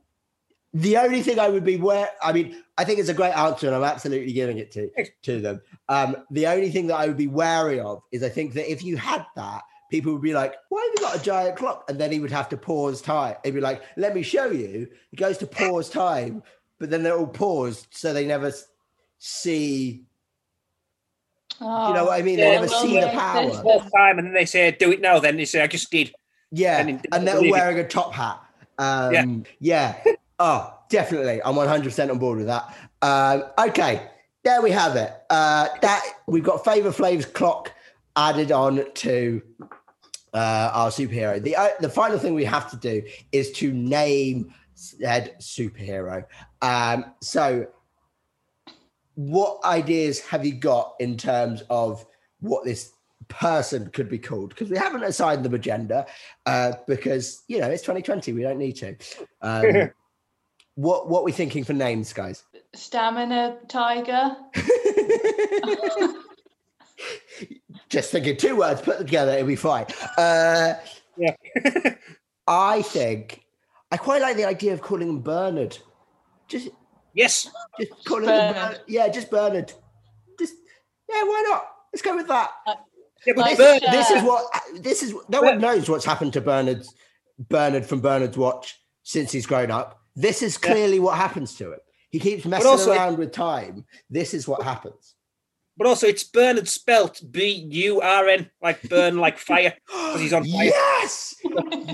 [0.76, 3.66] The only thing I would be where, I mean, I think it's a great answer
[3.66, 4.90] and I'm absolutely giving it to,
[5.22, 5.62] to them.
[5.88, 8.84] Um, the only thing that I would be wary of is I think that if
[8.84, 11.98] you had that, people would be like, "Why have you got a giant clock?" And
[11.98, 13.36] then he would have to pause time.
[13.42, 16.42] He'd be like, "Let me show you." He goes to pause time,
[16.78, 18.52] but then they're all paused, so they never
[19.18, 20.04] see.
[21.58, 22.36] Oh, You know what I mean?
[22.36, 23.80] They never well, see the yeah, power.
[23.96, 26.12] time, and then they say, "Do it now." Then they say, "I just did."
[26.50, 27.50] Yeah, And and, they're all it.
[27.50, 28.40] wearing a top hat.
[28.78, 29.96] Um, yeah.
[30.38, 31.40] Oh, definitely.
[31.42, 32.76] I'm 100% on board with that.
[33.02, 34.08] Um, okay,
[34.44, 35.12] there we have it.
[35.30, 37.72] Uh, that we've got Flavor Flav's clock
[38.16, 39.42] added on to
[40.34, 41.42] uh, our superhero.
[41.42, 46.24] The uh, the final thing we have to do is to name said superhero.
[46.60, 47.66] Um, so,
[49.14, 52.04] what ideas have you got in terms of
[52.40, 52.92] what this
[53.28, 54.50] person could be called?
[54.50, 56.04] Because we haven't assigned them a gender,
[56.44, 58.32] uh, because you know it's 2020.
[58.32, 58.96] We don't need to.
[59.40, 59.90] Um,
[60.76, 62.44] what what we thinking for names, guys?
[62.74, 64.36] Stamina tiger.
[67.88, 69.86] Just thinking two words, put them together, it'll be fine.
[70.16, 70.74] Uh,
[71.16, 71.34] Yeah.
[72.48, 73.42] I think
[73.90, 75.76] I quite like the idea of calling him Bernard.
[76.48, 76.68] Just
[77.14, 77.48] Yes.
[77.80, 78.54] just calling him Bernard.
[78.54, 78.80] Bernard.
[78.86, 79.72] Yeah, just Bernard.
[80.38, 80.54] Just
[81.08, 81.66] yeah, why not?
[81.92, 82.50] Let's go with that.
[83.26, 86.32] Yeah, but Like, Bern- uh, this is what this is no one knows what's happened
[86.34, 86.92] to Bernard's
[87.38, 90.00] Bernard from Bernard's watch since he's grown up.
[90.16, 91.78] This is clearly what happens to him.
[92.10, 93.84] He keeps messing also- around with time.
[94.10, 95.14] This is what happens.
[95.76, 100.32] But also, it's Bernard spelt B U R N, like burn like fire, because he's
[100.32, 100.64] on fire.
[100.64, 101.34] Yes,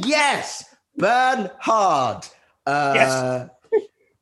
[0.07, 0.65] yes,
[0.97, 2.25] burn hard.
[2.65, 3.49] Uh,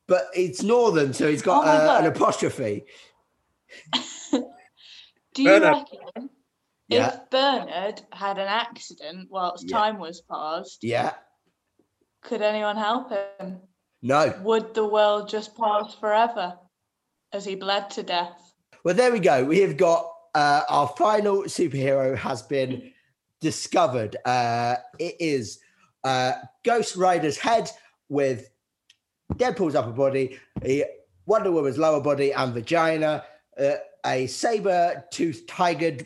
[0.07, 2.85] But it's northern, so he's got Oh uh, an apostrophe.
[5.35, 5.85] Do you Bernard.
[5.93, 6.31] reckon
[6.89, 7.09] Yeah.
[7.15, 9.77] if Bernard had an accident whilst Yeah.
[9.79, 11.13] time was paused, Yeah.
[12.23, 13.61] could anyone help him?
[14.03, 14.35] No.
[14.43, 16.59] Would the world just pause forever
[17.33, 18.55] as he bled to death?
[18.85, 19.45] Well, there we go.
[19.45, 22.93] We have got uh, our final superhero has been
[23.41, 24.17] discovered.
[24.25, 25.61] Uh, it is
[26.05, 26.33] uh,
[26.65, 27.71] Ghost Rider's head
[28.09, 28.51] with
[29.35, 30.85] Deadpool's upper body, a
[31.27, 33.25] Wonder Woman's lower body and vagina,
[33.59, 33.75] uh,
[34.07, 35.99] a saber-toothed tiger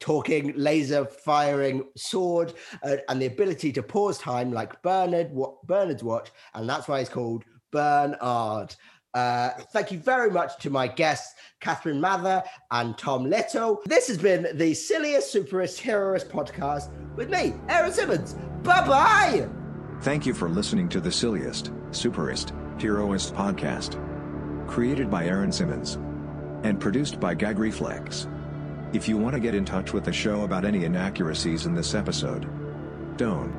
[0.00, 6.02] talking laser firing sword uh, and the ability to pause time like Bernard what Bernard's
[6.02, 8.74] watch and that's why it's called Bernard.
[9.14, 13.80] Uh, thank you very much to my guests, Kathryn Mather and Tom Little.
[13.86, 18.34] This has been the silliest, superest, heroest podcast with me, Aaron Simmons.
[18.62, 19.48] Bye bye.
[20.02, 23.98] Thank you for listening to the silliest, superest, heroest podcast.
[24.68, 25.94] Created by Aaron Simmons.
[26.62, 28.28] And produced by Gag Reflex.
[28.92, 31.94] If you want to get in touch with the show about any inaccuracies in this
[31.94, 32.48] episode,
[33.18, 33.52] don't.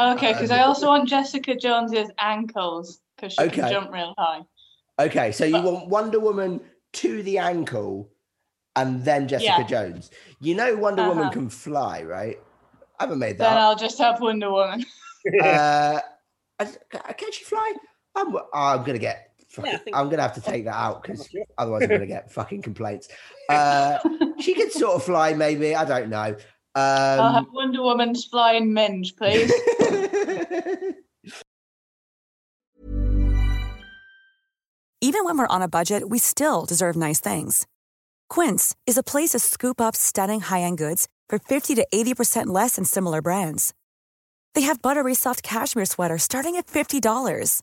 [0.00, 3.60] Okay, because I also want Jessica Jones's ankles because she Okay.
[3.62, 4.42] can jump real high.
[4.98, 6.60] Okay, so you want Wonder Woman
[6.94, 8.08] to the ankle
[8.76, 9.66] and then Jessica Yeah.
[9.66, 10.10] Jones.
[10.40, 11.32] You know Wonder Woman Uh-huh.
[11.32, 12.38] can fly, right?
[12.98, 13.50] I haven't made that.
[13.50, 13.58] Then.
[13.58, 14.86] I'll just have Wonder Woman.
[15.42, 16.00] uh,
[16.60, 17.74] can she fly?
[18.14, 19.27] I'm, I'm gonna get.
[19.50, 21.28] Fucking- Yeah, I think- I'm gonna have to take that out because
[21.58, 23.08] otherwise I'm gonna get fucking complaints.
[23.48, 23.98] Uh,
[24.40, 25.74] she could sort of fly, maybe.
[25.74, 26.36] I don't know.
[26.74, 29.52] I'll have Um, Wonder Woman's flying minge, please.
[35.00, 37.66] Even when we're on a budget, we still deserve nice things.
[38.28, 42.76] Quince is a place to scoop up stunning high-end goods for 50 to 80% less
[42.76, 43.72] than similar brands.
[44.54, 47.62] They have buttery soft cashmere sweaters starting at $50,